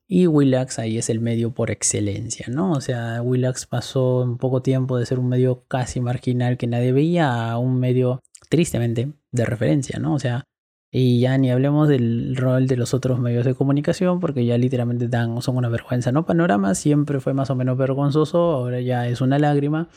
Y 0.07 0.25
Willax 0.25 0.79
ahí 0.79 0.97
es 0.97 1.09
el 1.09 1.19
medio 1.19 1.51
por 1.53 1.69
excelencia, 1.69 2.47
¿no? 2.49 2.71
O 2.71 2.81
sea, 2.81 3.21
Willax 3.21 3.67
pasó 3.67 4.23
en 4.23 4.37
poco 4.37 4.61
tiempo 4.61 4.97
de 4.97 5.05
ser 5.05 5.19
un 5.19 5.29
medio 5.29 5.65
casi 5.67 6.01
marginal 6.01 6.57
que 6.57 6.65
nadie 6.65 6.91
veía 6.91 7.51
a 7.51 7.57
un 7.59 7.79
medio 7.79 8.21
tristemente 8.49 9.13
de 9.31 9.45
referencia, 9.45 9.99
¿no? 9.99 10.15
O 10.15 10.19
sea, 10.19 10.45
y 10.91 11.19
ya 11.19 11.37
ni 11.37 11.51
hablemos 11.51 11.87
del 11.87 12.35
rol 12.35 12.67
de 12.67 12.75
los 12.75 12.93
otros 12.93 13.19
medios 13.19 13.45
de 13.45 13.53
comunicación, 13.53 14.19
porque 14.19 14.45
ya 14.45 14.57
literalmente 14.57 15.07
dan, 15.07 15.41
son 15.41 15.57
una 15.57 15.69
vergüenza, 15.69 16.11
¿no? 16.11 16.25
Panorama 16.25 16.73
siempre 16.73 17.19
fue 17.19 17.33
más 17.33 17.49
o 17.51 17.55
menos 17.55 17.77
vergonzoso, 17.77 18.37
ahora 18.37 18.81
ya 18.81 19.07
es 19.07 19.21
una 19.21 19.37
lágrima. 19.37 19.89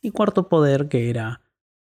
Y 0.00 0.10
Cuarto 0.10 0.48
Poder, 0.48 0.88
que 0.88 1.10
era 1.10 1.42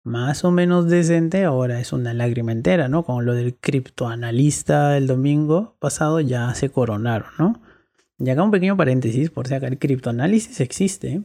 más 0.02 0.44
o 0.44 0.50
menos 0.50 0.88
decente, 0.88 1.44
ahora 1.44 1.80
es 1.80 1.92
una 1.92 2.14
lágrima 2.14 2.52
entera, 2.52 2.88
¿no? 2.88 3.04
Con 3.04 3.26
lo 3.26 3.34
del 3.34 3.56
criptoanalista 3.56 4.96
el 4.96 5.08
domingo 5.08 5.76
pasado 5.78 6.20
ya 6.20 6.54
se 6.54 6.70
coronaron, 6.70 7.28
¿no? 7.38 7.60
Y 8.18 8.30
acá 8.30 8.42
un 8.42 8.50
pequeño 8.50 8.76
paréntesis, 8.76 9.30
por 9.30 9.46
si 9.46 9.54
acá 9.54 9.66
el 9.66 9.78
criptoanálisis 9.78 10.60
existe. 10.60 11.22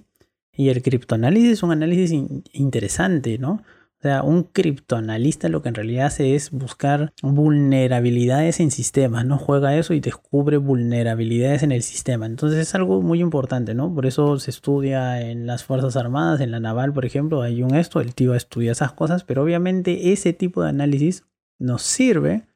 Y 0.53 0.69
el 0.69 0.81
criptoanálisis 0.81 1.51
es 1.51 1.63
un 1.63 1.71
análisis 1.71 2.11
interesante, 2.51 3.37
¿no? 3.37 3.63
O 4.01 4.03
sea, 4.03 4.23
un 4.23 4.45
criptoanalista 4.45 5.47
lo 5.47 5.61
que 5.61 5.69
en 5.69 5.75
realidad 5.75 6.07
hace 6.07 6.33
es 6.33 6.49
buscar 6.49 7.13
vulnerabilidades 7.21 8.59
en 8.59 8.71
sistemas, 8.71 9.27
¿no? 9.27 9.37
Juega 9.37 9.77
eso 9.77 9.93
y 9.93 9.99
descubre 9.99 10.57
vulnerabilidades 10.57 11.61
en 11.61 11.71
el 11.71 11.83
sistema. 11.83 12.25
Entonces 12.25 12.57
es 12.57 12.73
algo 12.73 13.03
muy 13.03 13.19
importante, 13.21 13.75
¿no? 13.75 13.93
Por 13.93 14.07
eso 14.07 14.39
se 14.39 14.49
estudia 14.49 15.21
en 15.21 15.45
las 15.45 15.63
Fuerzas 15.63 15.97
Armadas, 15.97 16.41
en 16.41 16.49
la 16.49 16.59
Naval, 16.59 16.93
por 16.93 17.05
ejemplo, 17.05 17.43
hay 17.43 17.61
un 17.61 17.75
esto, 17.75 18.01
el 18.01 18.15
tío 18.15 18.33
estudia 18.33 18.71
esas 18.71 18.91
cosas, 18.91 19.23
pero 19.23 19.43
obviamente 19.43 20.11
ese 20.11 20.33
tipo 20.33 20.63
de 20.63 20.69
análisis 20.69 21.23
nos 21.59 21.83
sirve 21.83 22.47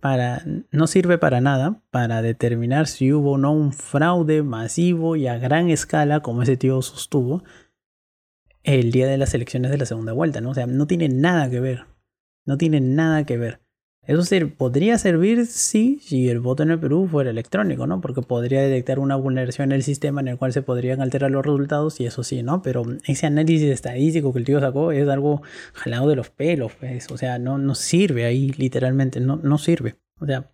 para, 0.00 0.42
no 0.72 0.88
sirve 0.88 1.18
para 1.18 1.40
nada 1.40 1.82
para 1.92 2.20
determinar 2.20 2.88
si 2.88 3.12
hubo 3.12 3.34
o 3.34 3.38
no 3.38 3.52
un 3.52 3.72
fraude 3.72 4.42
masivo 4.42 5.14
y 5.14 5.28
a 5.28 5.38
gran 5.38 5.70
escala 5.70 6.18
como 6.18 6.42
ese 6.42 6.56
tío 6.56 6.82
sostuvo 6.82 7.44
el 8.62 8.92
día 8.92 9.06
de 9.06 9.18
las 9.18 9.34
elecciones 9.34 9.70
de 9.70 9.78
la 9.78 9.86
segunda 9.86 10.12
vuelta, 10.12 10.40
¿no? 10.40 10.50
O 10.50 10.54
sea, 10.54 10.66
no 10.66 10.86
tiene 10.86 11.08
nada 11.08 11.50
que 11.50 11.60
ver. 11.60 11.86
No 12.46 12.58
tiene 12.58 12.80
nada 12.80 13.24
que 13.24 13.36
ver. 13.36 13.60
Eso 14.06 14.24
podría 14.56 14.98
servir 14.98 15.46
sí, 15.46 16.00
si 16.02 16.30
el 16.30 16.40
voto 16.40 16.62
en 16.62 16.70
el 16.70 16.80
Perú 16.80 17.06
fuera 17.06 17.30
electrónico, 17.30 17.86
¿no? 17.86 18.00
Porque 18.00 18.22
podría 18.22 18.62
detectar 18.62 18.98
una 18.98 19.14
vulneración 19.14 19.70
en 19.70 19.76
el 19.76 19.82
sistema 19.82 20.20
en 20.20 20.28
el 20.28 20.38
cual 20.38 20.52
se 20.52 20.62
podrían 20.62 21.00
alterar 21.00 21.30
los 21.30 21.44
resultados 21.44 22.00
y 22.00 22.06
eso 22.06 22.24
sí, 22.24 22.42
¿no? 22.42 22.62
Pero 22.62 22.82
ese 23.06 23.26
análisis 23.26 23.70
estadístico 23.70 24.32
que 24.32 24.40
el 24.40 24.44
tío 24.46 24.58
sacó 24.58 24.90
es 24.90 25.06
algo 25.08 25.42
jalado 25.74 26.08
de 26.08 26.16
los 26.16 26.30
pelos, 26.30 26.72
pues. 26.80 27.10
O 27.10 27.18
sea, 27.18 27.38
no, 27.38 27.58
no 27.58 27.74
sirve 27.74 28.24
ahí, 28.24 28.50
literalmente, 28.56 29.20
no, 29.20 29.36
no 29.36 29.58
sirve. 29.58 29.96
O 30.18 30.26
sea, 30.26 30.50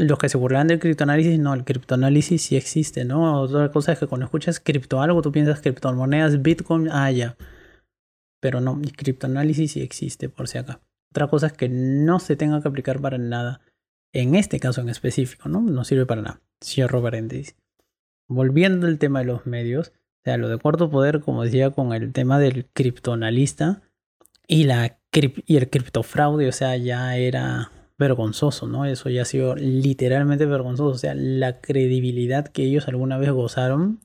los 0.00 0.18
que 0.18 0.30
se 0.30 0.38
burlan 0.38 0.66
del 0.66 0.78
criptoanálisis, 0.78 1.38
no, 1.38 1.52
el 1.52 1.64
criptoanálisis 1.64 2.40
sí 2.42 2.56
existe, 2.56 3.04
¿no? 3.04 3.42
Otra 3.42 3.70
cosa 3.70 3.92
es 3.92 3.98
que 3.98 4.06
cuando 4.06 4.24
escuchas 4.24 4.58
cripto 4.58 5.02
algo, 5.02 5.20
tú 5.20 5.30
piensas 5.30 5.60
criptomonedas, 5.60 6.40
Bitcoin, 6.40 6.88
ah, 6.90 7.10
ya. 7.10 7.36
Pero 8.40 8.62
no, 8.62 8.80
el 8.82 8.96
criptoanálisis 8.96 9.72
sí 9.72 9.82
existe, 9.82 10.30
por 10.30 10.48
si 10.48 10.56
acá. 10.56 10.80
Otra 11.10 11.28
cosa 11.28 11.48
es 11.48 11.52
que 11.52 11.68
no 11.68 12.18
se 12.18 12.36
tenga 12.36 12.62
que 12.62 12.68
aplicar 12.68 13.00
para 13.00 13.18
nada. 13.18 13.60
En 14.12 14.34
este 14.34 14.58
caso 14.58 14.80
en 14.80 14.88
específico, 14.88 15.48
¿no? 15.48 15.60
No 15.60 15.84
sirve 15.84 16.06
para 16.06 16.22
nada. 16.22 16.40
Cierro 16.64 17.02
paréntesis. 17.02 17.56
Volviendo 18.26 18.86
al 18.86 18.98
tema 18.98 19.18
de 19.18 19.26
los 19.26 19.44
medios, 19.44 19.88
o 19.88 20.22
sea, 20.24 20.38
lo 20.38 20.48
de 20.48 20.56
cuarto 20.56 20.90
poder, 20.90 21.20
como 21.20 21.44
decía, 21.44 21.70
con 21.70 21.92
el 21.92 22.12
tema 22.12 22.38
del 22.38 22.64
criptoanalista 22.66 23.82
y, 24.46 24.64
la, 24.64 24.98
y 25.12 25.56
el 25.56 25.68
criptofraude, 25.68 26.48
o 26.48 26.52
sea, 26.52 26.76
ya 26.76 27.16
era 27.16 27.70
vergonzoso, 28.00 28.66
¿no? 28.66 28.86
Eso 28.86 29.10
ya 29.10 29.22
ha 29.22 29.26
sido 29.26 29.54
literalmente 29.54 30.46
vergonzoso. 30.46 30.96
O 30.96 30.98
sea, 30.98 31.14
la 31.14 31.60
credibilidad 31.60 32.48
que 32.48 32.64
ellos 32.64 32.88
alguna 32.88 33.18
vez 33.18 33.30
gozaron, 33.30 34.00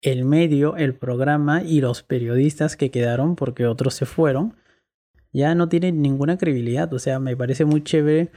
el 0.00 0.24
medio, 0.24 0.76
el 0.76 0.94
programa 0.94 1.62
y 1.62 1.80
los 1.80 2.02
periodistas 2.02 2.76
que 2.76 2.90
quedaron, 2.90 3.34
porque 3.36 3.66
otros 3.66 3.94
se 3.94 4.06
fueron, 4.06 4.54
ya 5.32 5.54
no 5.54 5.68
tienen 5.68 6.00
ninguna 6.00 6.38
credibilidad. 6.38 6.90
O 6.94 6.98
sea, 7.00 7.18
me 7.18 7.36
parece 7.36 7.64
muy 7.64 7.82
chévere 7.82 8.30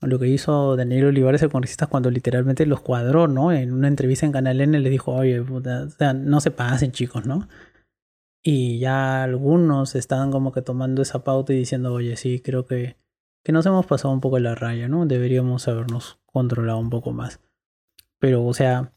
lo 0.00 0.18
que 0.18 0.28
hizo 0.28 0.74
Daniel 0.76 1.06
Olivares, 1.06 1.42
el 1.42 1.50
congresista, 1.50 1.86
cuando 1.86 2.10
literalmente 2.10 2.64
los 2.64 2.80
cuadró, 2.80 3.28
¿no? 3.28 3.52
En 3.52 3.72
una 3.72 3.88
entrevista 3.88 4.24
en 4.24 4.32
Canal 4.32 4.62
N 4.62 4.80
le 4.80 4.90
dijo, 4.90 5.12
oye, 5.12 5.40
o 5.40 5.62
sea, 5.90 6.14
no 6.14 6.40
se 6.40 6.50
pasen 6.50 6.92
chicos, 6.92 7.26
¿no? 7.26 7.46
Y 8.42 8.78
ya 8.78 9.22
algunos 9.22 9.94
estaban 9.94 10.30
como 10.30 10.50
que 10.50 10.62
tomando 10.62 11.02
esa 11.02 11.22
pauta 11.24 11.52
y 11.52 11.56
diciendo, 11.56 11.92
oye, 11.92 12.16
sí, 12.16 12.40
creo 12.40 12.64
que, 12.64 12.96
que 13.42 13.52
nos 13.52 13.66
hemos 13.66 13.86
pasado 13.86 14.12
un 14.12 14.20
poco 14.20 14.38
la 14.38 14.54
raya, 14.54 14.88
¿no? 14.88 15.06
Deberíamos 15.06 15.68
habernos 15.68 16.18
controlado 16.26 16.78
un 16.78 16.90
poco 16.90 17.12
más. 17.12 17.40
Pero, 18.18 18.44
o 18.44 18.54
sea, 18.54 18.92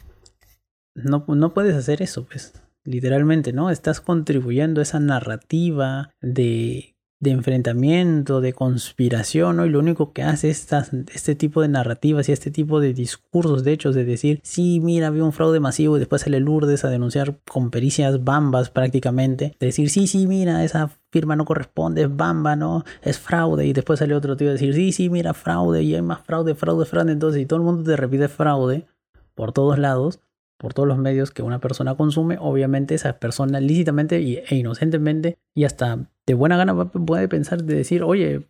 no, 0.94 1.26
no 1.28 1.54
puedes 1.54 1.76
hacer 1.76 2.02
eso, 2.02 2.26
pues. 2.26 2.54
Literalmente, 2.84 3.54
¿no? 3.54 3.70
Estás 3.70 4.02
contribuyendo 4.02 4.82
a 4.82 4.84
esa 4.84 5.00
narrativa 5.00 6.12
de 6.22 6.93
de 7.24 7.32
enfrentamiento, 7.32 8.42
de 8.42 8.54
conspiración, 8.54 9.56
¿no? 9.56 9.66
Y 9.66 9.70
lo 9.70 9.80
único 9.80 10.12
que 10.12 10.24
hace 10.24 10.50
estas, 10.50 10.92
este 11.14 11.36
tipo 11.36 11.62
de 11.62 11.70
narrativas 11.70 12.28
y 12.28 12.34
este 12.34 12.52
tipo 12.52 12.80
de 12.82 12.94
discursos, 12.94 13.64
de 13.64 13.72
hechos, 13.72 13.96
de 13.96 14.04
decir, 14.04 14.42
sí, 14.44 14.80
mira, 14.82 15.08
había 15.08 15.24
un 15.24 15.32
fraude 15.32 15.60
masivo 15.60 15.96
y 15.96 16.00
después 16.00 16.24
sale 16.24 16.40
Lourdes 16.42 16.84
a 16.84 16.90
denunciar 16.90 17.40
con 17.50 17.72
pericias 17.72 18.24
bambas 18.24 18.70
prácticamente, 18.70 19.56
de 19.60 19.66
decir, 19.66 19.90
sí, 19.90 20.06
sí, 20.06 20.28
mira, 20.28 20.64
esa 20.64 20.92
firma 21.12 21.36
no 21.36 21.46
corresponde, 21.46 22.04
es 22.04 22.16
bamba, 22.16 22.56
¿no? 22.56 22.84
Es 23.02 23.20
fraude. 23.20 23.66
Y 23.66 23.74
después 23.74 24.00
sale 24.00 24.16
otro 24.16 24.36
tío 24.36 24.50
a 24.50 24.54
decir, 24.54 24.74
sí, 24.74 24.92
sí, 24.92 25.10
mira, 25.10 25.34
fraude, 25.34 25.82
y 25.82 25.96
hay 25.96 26.02
más 26.02 26.22
fraude, 26.22 26.56
fraude, 26.56 26.86
fraude. 26.86 27.14
Entonces, 27.14 27.40
si 27.40 27.46
todo 27.46 27.58
el 27.58 27.66
mundo 27.66 27.84
te 27.84 27.96
repite 27.96 28.28
fraude 28.28 28.86
por 29.34 29.54
todos 29.54 29.80
lados, 29.80 30.20
por 30.58 30.74
todos 30.74 30.88
los 30.88 30.98
medios 30.98 31.32
que 31.32 31.42
una 31.42 31.60
persona 31.60 31.96
consume, 31.96 32.38
obviamente 32.40 32.96
esa 32.96 33.20
persona 33.20 33.60
lícitamente 33.60 34.18
e 34.18 34.56
inocentemente 34.56 35.38
y 35.54 35.66
hasta 35.66 36.08
de 36.26 36.34
buena 36.34 36.58
gana 36.58 36.86
puede 36.86 37.28
pensar 37.28 37.64
de 37.64 37.76
decir, 37.76 38.04
oye, 38.04 38.50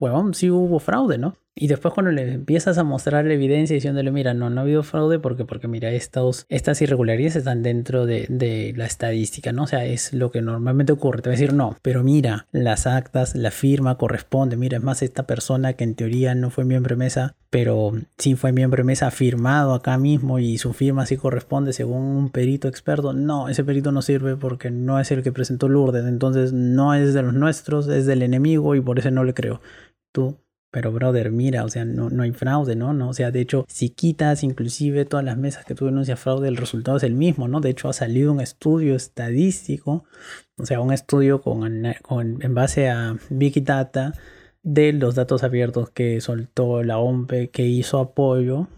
huevón, 0.00 0.34
sí 0.34 0.50
hubo 0.50 0.78
fraude, 0.78 1.18
¿no? 1.18 1.36
Y 1.58 1.68
después 1.68 1.94
cuando 1.94 2.12
le 2.12 2.34
empiezas 2.34 2.76
a 2.76 2.84
mostrar 2.84 3.24
la 3.24 3.32
evidencia 3.32 3.72
diciéndole, 3.72 4.10
mira, 4.10 4.34
no, 4.34 4.50
no 4.50 4.60
ha 4.60 4.64
habido 4.64 4.82
fraude 4.82 5.18
porque, 5.18 5.46
porque 5.46 5.68
mira, 5.68 5.90
estos, 5.90 6.44
estas 6.50 6.82
irregularidades 6.82 7.36
están 7.36 7.62
dentro 7.62 8.04
de, 8.04 8.26
de, 8.28 8.74
la 8.76 8.84
estadística, 8.84 9.52
¿no? 9.52 9.62
O 9.62 9.66
sea, 9.66 9.86
es 9.86 10.12
lo 10.12 10.30
que 10.30 10.42
normalmente 10.42 10.92
ocurre. 10.92 11.22
Te 11.22 11.30
va 11.30 11.34
a 11.34 11.38
decir, 11.38 11.54
no, 11.54 11.74
pero 11.80 12.04
mira, 12.04 12.46
las 12.52 12.86
actas, 12.86 13.34
la 13.34 13.50
firma 13.50 13.96
corresponde. 13.96 14.58
Mira, 14.58 14.76
es 14.76 14.84
más, 14.84 15.00
esta 15.00 15.26
persona 15.26 15.72
que 15.72 15.84
en 15.84 15.94
teoría 15.94 16.34
no 16.34 16.50
fue 16.50 16.66
miembro 16.66 16.94
de 16.94 16.98
mesa, 16.98 17.36
pero 17.48 17.92
sí 18.18 18.34
fue 18.34 18.52
miembro 18.52 18.82
de 18.82 18.84
mesa 18.84 19.10
firmado 19.10 19.72
acá 19.72 19.96
mismo 19.96 20.38
y 20.38 20.58
su 20.58 20.74
firma 20.74 21.06
sí 21.06 21.16
corresponde 21.16 21.72
según 21.72 22.02
un 22.02 22.28
perito 22.28 22.68
experto. 22.68 23.14
No, 23.14 23.48
ese 23.48 23.64
perito 23.64 23.92
no 23.92 24.02
sirve 24.02 24.36
porque 24.36 24.70
no 24.70 25.00
es 25.00 25.10
el 25.10 25.22
que 25.22 25.32
presentó 25.32 25.70
Lourdes. 25.70 26.04
Entonces 26.04 26.52
no 26.52 26.92
es 26.92 27.14
de 27.14 27.22
los 27.22 27.32
nuestros, 27.32 27.88
es 27.88 28.04
del 28.04 28.20
enemigo 28.20 28.74
y 28.74 28.82
por 28.82 28.98
eso 28.98 29.10
no 29.10 29.24
le 29.24 29.32
creo. 29.32 29.62
Tú 30.12 30.36
pero, 30.70 30.92
brother, 30.92 31.30
mira, 31.30 31.64
o 31.64 31.68
sea, 31.68 31.84
no, 31.84 32.10
no 32.10 32.22
hay 32.22 32.32
fraude, 32.32 32.76
¿no? 32.76 32.92
¿no? 32.92 33.10
O 33.10 33.14
sea, 33.14 33.30
de 33.30 33.40
hecho, 33.40 33.64
si 33.68 33.90
quitas 33.90 34.42
inclusive 34.42 35.04
todas 35.04 35.24
las 35.24 35.38
mesas 35.38 35.64
que 35.64 35.74
tú 35.74 35.86
denuncias 35.86 36.20
fraude, 36.20 36.48
el 36.48 36.56
resultado 36.56 36.96
es 36.98 37.02
el 37.02 37.14
mismo, 37.14 37.48
¿no? 37.48 37.60
De 37.60 37.70
hecho, 37.70 37.88
ha 37.88 37.92
salido 37.92 38.32
un 38.32 38.40
estudio 38.40 38.94
estadístico, 38.94 40.04
o 40.58 40.66
sea, 40.66 40.80
un 40.80 40.92
estudio 40.92 41.40
con, 41.40 41.86
en 41.86 42.54
base 42.54 42.90
a 42.90 43.16
Big 43.30 43.64
Data 43.64 44.12
de 44.62 44.92
los 44.92 45.14
datos 45.14 45.44
abiertos 45.44 45.90
que 45.90 46.20
soltó 46.20 46.82
la 46.82 46.98
OMPE, 46.98 47.50
que 47.50 47.66
hizo 47.66 48.00
apoyo, 48.00 48.68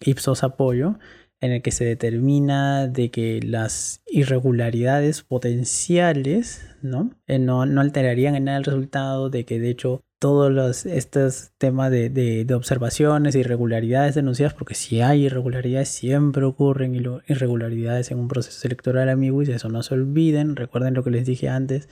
Ipsos 0.00 0.44
apoyo, 0.44 0.98
en 1.40 1.52
el 1.52 1.62
que 1.62 1.72
se 1.72 1.84
determina 1.84 2.86
de 2.86 3.10
que 3.10 3.40
las 3.42 4.02
irregularidades 4.06 5.22
potenciales 5.22 6.72
¿no? 6.82 7.10
Eh, 7.26 7.38
no, 7.38 7.66
no 7.66 7.80
alterarían 7.80 8.34
en 8.34 8.44
nada 8.44 8.58
el 8.58 8.64
resultado, 8.64 9.30
de 9.30 9.44
que 9.44 9.58
de 9.58 9.70
hecho 9.70 10.04
todos 10.22 10.52
los, 10.52 10.86
estos 10.86 11.50
temas 11.58 11.90
de, 11.90 12.08
de, 12.08 12.54
observaciones, 12.54 13.34
irregularidades 13.34 14.14
denunciadas, 14.14 14.54
porque 14.54 14.76
si 14.76 15.00
hay 15.00 15.24
irregularidades, 15.24 15.88
siempre 15.88 16.44
ocurren 16.44 16.94
irregularidades 17.26 18.12
en 18.12 18.20
un 18.20 18.28
proceso 18.28 18.68
electoral, 18.68 19.08
amigos, 19.08 19.48
y 19.48 19.52
eso 19.52 19.68
no 19.68 19.82
se 19.82 19.94
olviden. 19.94 20.54
Recuerden 20.54 20.94
lo 20.94 21.02
que 21.02 21.10
les 21.10 21.26
dije 21.26 21.48
antes: 21.48 21.88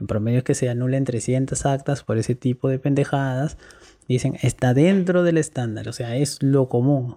en 0.00 0.08
promedio 0.08 0.38
es 0.38 0.44
que 0.44 0.56
se 0.56 0.68
anulen 0.68 1.04
300 1.04 1.66
actas 1.66 2.02
por 2.02 2.18
ese 2.18 2.34
tipo 2.34 2.68
de 2.68 2.80
pendejadas. 2.80 3.58
Dicen, 4.08 4.36
está 4.42 4.74
dentro 4.74 5.22
del 5.22 5.38
estándar, 5.38 5.88
o 5.88 5.92
sea, 5.92 6.16
es 6.16 6.42
lo 6.42 6.68
común. 6.68 7.16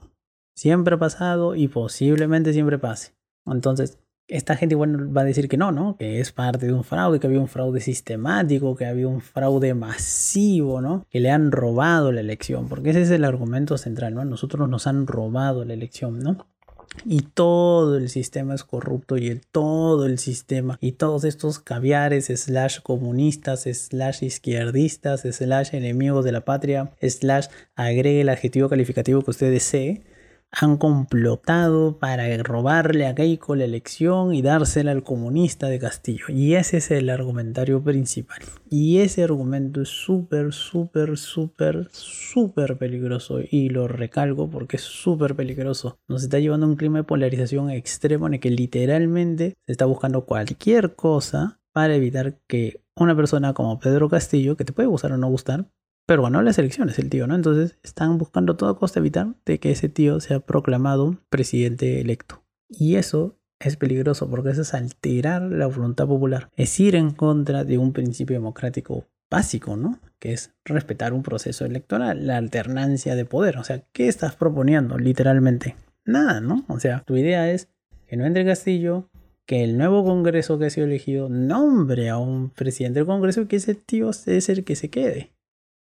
Siempre 0.56 0.94
ha 0.94 1.00
pasado 1.00 1.56
y 1.56 1.70
posiblemente 1.70 2.54
siempre 2.54 2.78
pase. 2.78 3.14
Entonces, 3.48 3.98
esta 4.32 4.56
gente 4.56 4.76
igual 4.76 5.16
va 5.16 5.22
a 5.22 5.26
decir 5.26 5.50
que 5.50 5.58
no, 5.58 5.72
¿no? 5.72 5.98
Que 5.98 6.22
es 6.22 6.32
parte 6.32 6.66
de 6.66 6.74
un 6.74 6.86
fraude, 6.86 7.20
que 7.20 7.28
había 7.28 7.40
un 7.40 7.50
fraude 7.50 7.82
sistemático, 7.82 8.76
que 8.76 8.86
había 8.86 9.08
un 9.08 9.20
fraude 9.20 9.74
masivo, 9.74 10.82
¿no? 10.82 11.06
Que 11.10 11.20
le 11.20 11.30
han 11.30 11.52
robado 11.52 12.12
la 12.14 12.22
elección, 12.22 12.70
porque 12.70 12.92
ese 12.92 13.02
es 13.02 13.12
el 13.12 13.26
argumento 13.26 13.78
central, 13.78 14.16
¿no? 14.16 14.24
Nosotros 14.24 14.70
nos 14.70 14.88
han 14.88 15.06
robado 15.06 15.66
la 15.66 15.74
elección, 15.74 16.20
¿no? 16.20 16.48
Y 17.06 17.22
todo 17.22 17.98
el 17.98 18.10
sistema 18.10 18.54
es 18.54 18.64
corrupto 18.64 19.18
y 19.18 19.42
todo 19.52 20.06
el 20.06 20.18
sistema 20.18 20.78
y 20.82 20.94
todos 20.94 21.24
estos 21.24 21.60
caviares 21.60 22.26
slash 22.28 22.80
comunistas 22.82 23.64
slash 23.64 24.24
izquierdistas 24.24 25.22
slash 25.22 25.74
enemigos 25.74 26.26
de 26.26 26.34
la 26.34 26.42
patria 26.42 26.92
slash 27.02 27.48
agregue 27.76 28.22
el 28.22 28.30
adjetivo 28.30 28.68
calificativo 28.68 29.22
que 29.22 29.32
usted 29.32 29.52
desee 29.52 30.04
han 30.52 30.78
complotado 30.78 31.98
para 31.98 32.38
robarle 32.44 33.08
a 33.08 33.16
Keiko 33.16 33.56
la 33.56 33.64
elección 33.64 34.34
y 34.34 34.42
dársela 34.42 34.92
al 34.92 35.04
comunista 35.04 35.68
de 35.68 35.80
Castillo. 35.80 36.26
Y 36.30 36.56
ese 36.56 36.78
es 36.78 36.92
el 36.92 37.10
argumentario 37.10 37.82
principal. 37.82 38.40
Y 38.70 39.00
ese 39.00 39.24
argumento 39.24 39.82
es 39.82 39.90
súper, 39.90 40.54
súper, 40.54 41.18
súper, 41.18 41.88
súper 41.92 42.78
peligroso. 42.78 43.40
Y 43.50 43.70
lo 43.70 43.88
recalco 43.88 44.50
porque 44.50 44.76
es 44.76 44.84
súper 44.84 45.36
peligroso. 45.36 46.00
Nos 46.08 46.24
está 46.24 46.40
llevando 46.40 46.66
a 46.66 46.70
un 46.70 46.76
clima 46.76 47.00
de 47.00 47.04
polarización 47.06 47.70
extremo 47.70 48.28
en 48.28 48.36
el 48.36 48.40
que 48.40 48.52
literalmente 48.52 49.56
se 49.66 49.72
está 49.72 49.86
buscando 49.86 50.26
cualquier 50.26 50.96
cosa 50.96 51.60
para 51.72 51.96
evitar 51.96 52.40
que 52.48 52.82
una 52.96 53.16
persona 53.16 53.54
como 53.54 53.80
Pedro 53.80 54.10
Castillo, 54.10 54.58
que 54.58 54.66
te 54.66 54.74
puede 54.74 54.90
gustar 54.90 55.14
o 55.14 55.18
no 55.18 55.30
gustar, 55.30 55.66
pero 56.06 56.24
ganó 56.24 56.42
las 56.42 56.58
elecciones 56.58 57.00
el 57.00 57.10
tío, 57.10 57.28
¿no? 57.28 57.36
Entonces 57.36 57.78
están 57.84 58.18
buscando 58.18 58.54
a 58.54 58.58
toda 58.58 58.76
costa 58.76 59.00
evitar 59.00 59.36
de 59.46 59.60
que 59.60 59.72
ese 59.72 59.90
tío 59.90 60.20
sea 60.20 60.40
proclamado 60.40 61.18
presidente 61.30 62.02
electo. 62.02 62.44
Y 62.70 62.96
eso 62.96 63.38
es 63.60 63.78
peligroso 63.78 64.30
porque 64.30 64.50
eso 64.50 64.62
es 64.62 64.74
alterar 64.74 65.42
la 65.44 65.68
voluntad 65.68 66.08
popular. 66.08 66.50
Es 66.56 66.80
ir 66.80 66.96
en 66.96 67.12
contra 67.12 67.64
de 67.64 67.78
un 67.78 67.94
principio 67.94 68.36
democrático 68.36 69.06
básico, 69.30 69.78
¿no? 69.78 70.00
Que 70.20 70.34
es 70.34 70.54
respetar 70.66 71.14
un 71.14 71.24
proceso 71.24 71.66
electoral, 71.66 72.28
la 72.28 72.38
alternancia 72.38 73.16
de 73.16 73.26
poder. 73.26 73.58
O 73.58 73.64
sea, 73.64 73.84
¿qué 73.94 74.08
estás 74.08 74.36
proponiendo 74.36 74.98
literalmente? 74.98 75.76
Nada, 76.06 76.42
¿no? 76.42 76.66
O 76.68 76.80
sea, 76.80 77.04
tu 77.06 77.16
idea 77.16 77.50
es 77.52 77.70
que 78.08 78.18
no 78.18 78.26
entre 78.26 78.46
Castillo, 78.46 79.10
que 79.46 79.64
el 79.64 79.78
nuevo 79.78 80.04
Congreso 80.04 80.60
que 80.60 80.66
ha 80.66 80.70
sido 80.70 80.88
elegido 80.88 81.30
nombre 81.30 82.10
a 82.10 82.18
un 82.18 82.50
presidente 82.50 83.00
del 83.00 83.08
Congreso 83.08 83.42
y 83.42 83.46
que 83.48 83.56
ese 83.56 83.76
tío 83.76 84.10
es 84.10 84.50
el 84.50 84.64
que 84.64 84.76
se 84.76 84.90
quede 84.90 85.32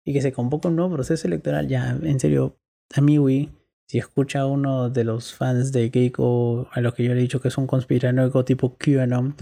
y 0.06 0.13
que 0.13 0.22
se 0.22 0.32
convoca 0.32 0.70
un 0.70 0.76
nuevo 0.76 0.94
proceso 0.94 1.28
electoral, 1.28 1.68
ya, 1.68 1.98
en 2.02 2.20
serio, 2.20 2.58
a 2.94 3.02
mí, 3.02 3.50
si 3.88 3.98
escucha 3.98 4.41
a 4.41 4.46
uno 4.46 4.89
de 4.89 5.04
los 5.04 5.34
fans 5.34 5.72
de 5.72 5.91
Keiko, 5.91 6.68
a 6.72 6.82
los 6.82 6.94
que 6.94 7.04
yo 7.04 7.13
le 7.13 7.20
he 7.20 7.24
dicho 7.24 7.41
que 7.41 7.48
es 7.48 7.58
un 7.58 7.68
conspiranoico 7.68 8.46
tipo 8.46 8.78
QAnon, 8.78 9.36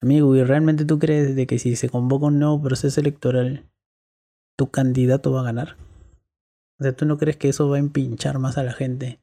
amigo, 0.00 0.34
¿y 0.36 0.42
realmente 0.42 0.84
tú 0.84 0.98
crees 0.98 1.36
de 1.36 1.46
que 1.46 1.58
si 1.58 1.76
se 1.76 1.88
convoca 1.88 2.26
un 2.26 2.38
nuevo 2.40 2.60
proceso 2.60 3.00
electoral, 3.00 3.70
tu 4.58 4.70
candidato 4.70 5.32
va 5.32 5.40
a 5.40 5.44
ganar? 5.44 5.76
O 6.80 6.84
sea, 6.84 6.96
¿tú 6.96 7.06
no 7.06 7.16
crees 7.16 7.36
que 7.36 7.48
eso 7.48 7.68
va 7.68 7.76
a 7.76 7.80
empinchar 7.80 8.38
más 8.40 8.58
a 8.58 8.64
la 8.64 8.72
gente 8.72 9.20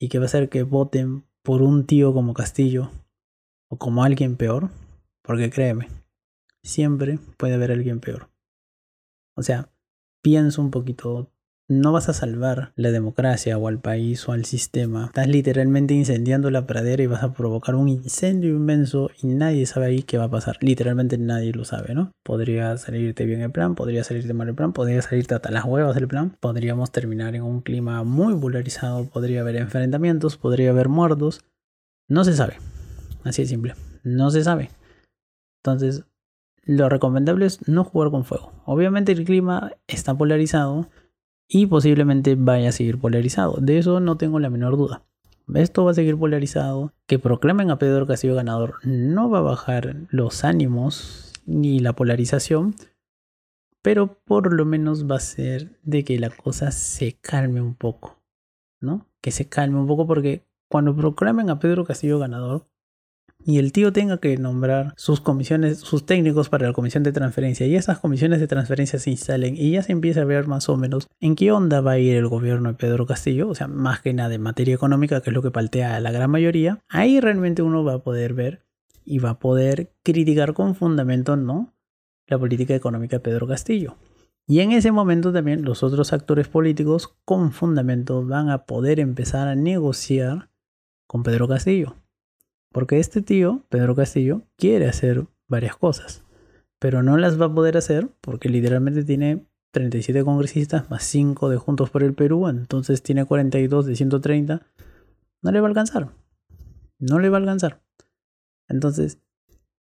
y 0.00 0.08
que 0.08 0.18
va 0.18 0.24
a 0.24 0.26
hacer 0.26 0.48
que 0.48 0.62
voten 0.62 1.24
por 1.42 1.62
un 1.62 1.86
tío 1.86 2.12
como 2.12 2.34
Castillo 2.34 2.90
o 3.68 3.78
como 3.78 4.04
alguien 4.04 4.36
peor? 4.36 4.70
Porque 5.22 5.50
créeme, 5.50 5.88
siempre 6.62 7.18
puede 7.36 7.54
haber 7.54 7.72
alguien 7.72 7.98
peor. 7.98 8.30
O 9.36 9.42
sea, 9.42 9.73
piensa 10.24 10.62
un 10.62 10.70
poquito, 10.70 11.30
no 11.68 11.92
vas 11.92 12.08
a 12.08 12.14
salvar 12.14 12.72
la 12.76 12.90
democracia 12.90 13.58
o 13.58 13.68
al 13.68 13.78
país 13.78 14.26
o 14.26 14.32
al 14.32 14.46
sistema. 14.46 15.06
Estás 15.06 15.28
literalmente 15.28 15.92
incendiando 15.92 16.50
la 16.50 16.66
pradera 16.66 17.02
y 17.02 17.06
vas 17.06 17.22
a 17.22 17.34
provocar 17.34 17.74
un 17.74 17.88
incendio 17.88 18.50
inmenso 18.50 19.10
y 19.22 19.26
nadie 19.26 19.66
sabe 19.66 19.86
ahí 19.86 20.02
qué 20.02 20.16
va 20.16 20.24
a 20.24 20.30
pasar. 20.30 20.56
Literalmente 20.62 21.18
nadie 21.18 21.52
lo 21.52 21.66
sabe, 21.66 21.94
¿no? 21.94 22.10
Podría 22.22 22.74
salirte 22.78 23.26
bien 23.26 23.42
el 23.42 23.50
plan, 23.50 23.74
podría 23.74 24.02
salirte 24.02 24.32
mal 24.32 24.48
el 24.48 24.54
plan, 24.54 24.72
podría 24.72 25.02
salirte 25.02 25.34
hasta 25.34 25.50
las 25.50 25.66
huevas 25.66 25.96
el 25.98 26.08
plan. 26.08 26.34
Podríamos 26.40 26.90
terminar 26.90 27.34
en 27.34 27.42
un 27.42 27.60
clima 27.60 28.02
muy 28.02 28.34
polarizado, 28.34 29.04
podría 29.10 29.42
haber 29.42 29.56
enfrentamientos, 29.56 30.38
podría 30.38 30.70
haber 30.70 30.88
muertos. 30.88 31.44
No 32.08 32.24
se 32.24 32.32
sabe. 32.32 32.56
Así 33.24 33.42
de 33.42 33.48
simple. 33.48 33.74
No 34.02 34.30
se 34.30 34.42
sabe. 34.42 34.70
Entonces, 35.62 36.04
lo 36.64 36.88
recomendable 36.88 37.46
es 37.46 37.66
no 37.68 37.84
jugar 37.84 38.10
con 38.10 38.24
fuego. 38.24 38.52
Obviamente 38.64 39.12
el 39.12 39.24
clima 39.24 39.72
está 39.86 40.14
polarizado 40.16 40.88
y 41.48 41.66
posiblemente 41.66 42.34
vaya 42.36 42.70
a 42.70 42.72
seguir 42.72 42.98
polarizado. 42.98 43.58
De 43.60 43.78
eso 43.78 44.00
no 44.00 44.16
tengo 44.16 44.38
la 44.40 44.50
menor 44.50 44.76
duda. 44.76 45.04
Esto 45.54 45.84
va 45.84 45.90
a 45.90 45.94
seguir 45.94 46.18
polarizado. 46.18 46.92
Que 47.06 47.18
proclamen 47.18 47.70
a 47.70 47.78
Pedro 47.78 48.06
Castillo 48.06 48.34
ganador 48.34 48.76
no 48.84 49.28
va 49.28 49.38
a 49.38 49.42
bajar 49.42 49.96
los 50.08 50.44
ánimos 50.44 51.32
ni 51.44 51.80
la 51.80 51.92
polarización. 51.92 52.74
Pero 53.82 54.18
por 54.24 54.52
lo 54.54 54.64
menos 54.64 55.08
va 55.10 55.16
a 55.16 55.20
ser 55.20 55.78
de 55.82 56.04
que 56.04 56.18
la 56.18 56.30
cosa 56.30 56.70
se 56.70 57.18
calme 57.20 57.60
un 57.60 57.74
poco. 57.74 58.22
¿No? 58.80 59.06
Que 59.20 59.30
se 59.30 59.48
calme 59.48 59.78
un 59.78 59.86
poco 59.86 60.06
porque 60.06 60.46
cuando 60.68 60.96
proclamen 60.96 61.50
a 61.50 61.58
Pedro 61.58 61.84
Castillo 61.84 62.18
ganador, 62.18 62.66
y 63.44 63.58
el 63.58 63.72
tío 63.72 63.92
tenga 63.92 64.18
que 64.18 64.36
nombrar 64.38 64.94
sus 64.96 65.20
comisiones, 65.20 65.78
sus 65.78 66.06
técnicos 66.06 66.48
para 66.48 66.66
la 66.66 66.72
comisión 66.72 67.02
de 67.02 67.12
transferencia 67.12 67.66
y 67.66 67.76
esas 67.76 67.98
comisiones 67.98 68.40
de 68.40 68.46
transferencia 68.46 68.98
se 68.98 69.10
instalen 69.10 69.54
y 69.56 69.72
ya 69.72 69.82
se 69.82 69.92
empieza 69.92 70.22
a 70.22 70.24
ver 70.24 70.46
más 70.46 70.68
o 70.68 70.76
menos 70.76 71.08
en 71.20 71.36
qué 71.36 71.52
onda 71.52 71.80
va 71.80 71.92
a 71.92 71.98
ir 71.98 72.16
el 72.16 72.28
gobierno 72.28 72.70
de 72.70 72.76
Pedro 72.76 73.06
Castillo, 73.06 73.48
o 73.48 73.54
sea, 73.54 73.68
más 73.68 74.00
que 74.00 74.14
nada 74.14 74.34
en 74.34 74.40
materia 74.40 74.74
económica, 74.74 75.20
que 75.20 75.30
es 75.30 75.34
lo 75.34 75.42
que 75.42 75.50
paltea 75.50 75.96
a 75.96 76.00
la 76.00 76.10
gran 76.10 76.30
mayoría, 76.30 76.80
ahí 76.88 77.20
realmente 77.20 77.62
uno 77.62 77.84
va 77.84 77.94
a 77.94 78.02
poder 78.02 78.32
ver 78.32 78.64
y 79.04 79.18
va 79.18 79.30
a 79.30 79.38
poder 79.38 79.92
criticar 80.02 80.54
con 80.54 80.74
fundamento, 80.74 81.36
¿no? 81.36 81.74
La 82.26 82.38
política 82.38 82.74
económica 82.74 83.16
de 83.16 83.20
Pedro 83.20 83.46
Castillo. 83.46 83.96
Y 84.46 84.60
en 84.60 84.72
ese 84.72 84.92
momento 84.92 85.32
también 85.32 85.64
los 85.64 85.82
otros 85.82 86.12
actores 86.12 86.48
políticos 86.48 87.14
con 87.24 87.52
fundamento 87.52 88.24
van 88.24 88.50
a 88.50 88.64
poder 88.64 89.00
empezar 89.00 89.48
a 89.48 89.54
negociar 89.54 90.50
con 91.06 91.22
Pedro 91.22 91.48
Castillo. 91.48 91.96
Porque 92.74 92.98
este 92.98 93.22
tío, 93.22 93.64
Pedro 93.68 93.94
Castillo, 93.94 94.42
quiere 94.56 94.88
hacer 94.88 95.28
varias 95.46 95.76
cosas, 95.76 96.24
pero 96.80 97.04
no 97.04 97.16
las 97.16 97.40
va 97.40 97.46
a 97.46 97.54
poder 97.54 97.76
hacer 97.76 98.08
porque 98.20 98.48
literalmente 98.48 99.04
tiene 99.04 99.46
37 99.70 100.24
congresistas 100.24 100.90
más 100.90 101.04
5 101.04 101.50
de 101.50 101.56
Juntos 101.56 101.90
por 101.90 102.02
el 102.02 102.14
Perú, 102.14 102.48
entonces 102.48 103.00
tiene 103.00 103.26
42 103.26 103.86
de 103.86 103.94
130. 103.94 104.66
No 105.40 105.52
le 105.52 105.60
va 105.60 105.68
a 105.68 105.68
alcanzar. 105.68 106.16
No 106.98 107.20
le 107.20 107.28
va 107.28 107.36
a 107.36 107.40
alcanzar. 107.40 107.80
Entonces, 108.68 109.20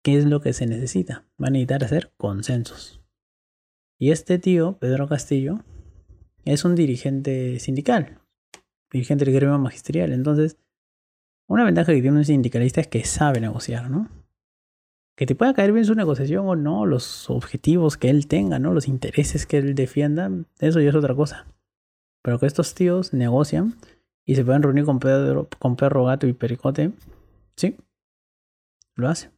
¿qué 0.02 0.18
es 0.18 0.24
lo 0.24 0.40
que 0.40 0.52
se 0.52 0.66
necesita? 0.66 1.28
Va 1.40 1.46
a 1.46 1.50
necesitar 1.50 1.84
hacer 1.84 2.12
consensos. 2.16 3.00
Y 4.00 4.10
este 4.10 4.40
tío, 4.40 4.78
Pedro 4.80 5.06
Castillo, 5.06 5.60
es 6.44 6.64
un 6.64 6.74
dirigente 6.74 7.60
sindical, 7.60 8.18
dirigente 8.90 9.24
del 9.24 9.34
gremio 9.34 9.60
magisterial. 9.60 10.12
Entonces, 10.12 10.56
una 11.46 11.64
ventaja 11.64 11.92
que 11.92 12.00
tiene 12.00 12.18
un 12.18 12.24
sindicalista 12.24 12.80
es 12.80 12.88
que 12.88 13.04
sabe 13.04 13.40
negociar, 13.40 13.90
¿no? 13.90 14.09
Que 15.16 15.26
te 15.26 15.35
pueda 15.35 15.54
caer 15.54 15.72
bien 15.72 15.85
su 15.85 15.94
negociación 15.94 16.46
o 16.48 16.57
no, 16.57 16.87
los 16.87 17.30
objetivos 17.30 17.96
que 17.96 18.11
él 18.11 18.26
tenga, 18.26 18.59
¿no? 18.59 18.72
Los 18.72 18.88
intereses 18.88 19.46
que 19.46 19.59
él 19.59 19.74
defienda, 19.74 20.30
eso 20.59 20.80
ya 20.80 20.88
es 20.88 20.94
otra 20.94 21.14
cosa. 21.14 21.46
Pero 22.22 22.38
que 22.38 22.46
estos 22.46 22.74
tíos 22.74 23.12
negocian 23.12 23.76
y 24.24 24.35
se 24.35 24.44
puedan 24.44 24.62
reunir 24.62 24.85
con 24.85 24.98
Pedro, 24.98 25.48
con 25.59 25.76
Perro, 25.76 26.04
Gato 26.07 26.26
y 26.26 26.33
Pericote, 26.33 26.92
sí, 27.57 27.76
lo 28.96 29.09
hace. 29.09 29.30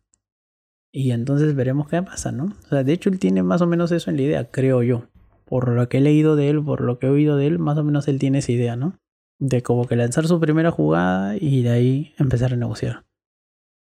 Y 0.93 1.11
entonces 1.11 1.55
veremos 1.55 1.89
qué 1.89 2.03
pasa, 2.03 2.33
¿no? 2.33 2.55
O 2.65 2.69
sea, 2.69 2.85
de 2.85 2.93
hecho 2.93 3.11
él 3.11 3.19
tiene 3.19 3.43
más 3.43 3.61
o 3.61 3.67
menos 3.67 3.93
eso 3.93 4.11
en 4.11 4.17
la 4.17 4.23
idea, 4.23 4.51
creo 4.51 4.83
yo. 4.83 5.09
Por 5.45 5.69
lo 5.69 5.89
que 5.89 5.99
he 5.99 6.01
leído 6.01 6.37
de 6.37 6.49
él, 6.49 6.65
por 6.65 6.81
lo 6.81 6.99
que 6.99 7.07
he 7.07 7.11
oído 7.11 7.37
de 7.37 7.49
él, 7.49 7.59
más 7.59 7.77
o 7.77 7.85
menos 7.85 8.09
él 8.09 8.19
tiene 8.19 8.39
esa 8.39 8.53
idea, 8.53 8.77
¿no? 8.77 8.99
De 9.39 9.63
como 9.63 9.87
que 9.87 9.97
lanzar 9.97 10.27
su 10.27 10.41
primera 10.41 10.71
jugada 10.71 11.37
y 11.37 11.63
de 11.63 11.71
ahí 11.71 12.15
empezar 12.19 12.53
a 12.53 12.57
negociar. 12.57 13.05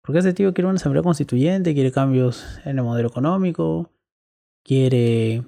Porque 0.02 0.20
ese 0.20 0.34
tío 0.34 0.54
quiere 0.54 0.68
una 0.68 0.78
asamblea 0.78 1.04
constituyente, 1.04 1.74
quiere 1.74 1.92
cambios 1.92 2.60
en 2.64 2.78
el 2.78 2.84
modelo 2.84 3.08
económico, 3.08 3.92
quiere 4.64 5.44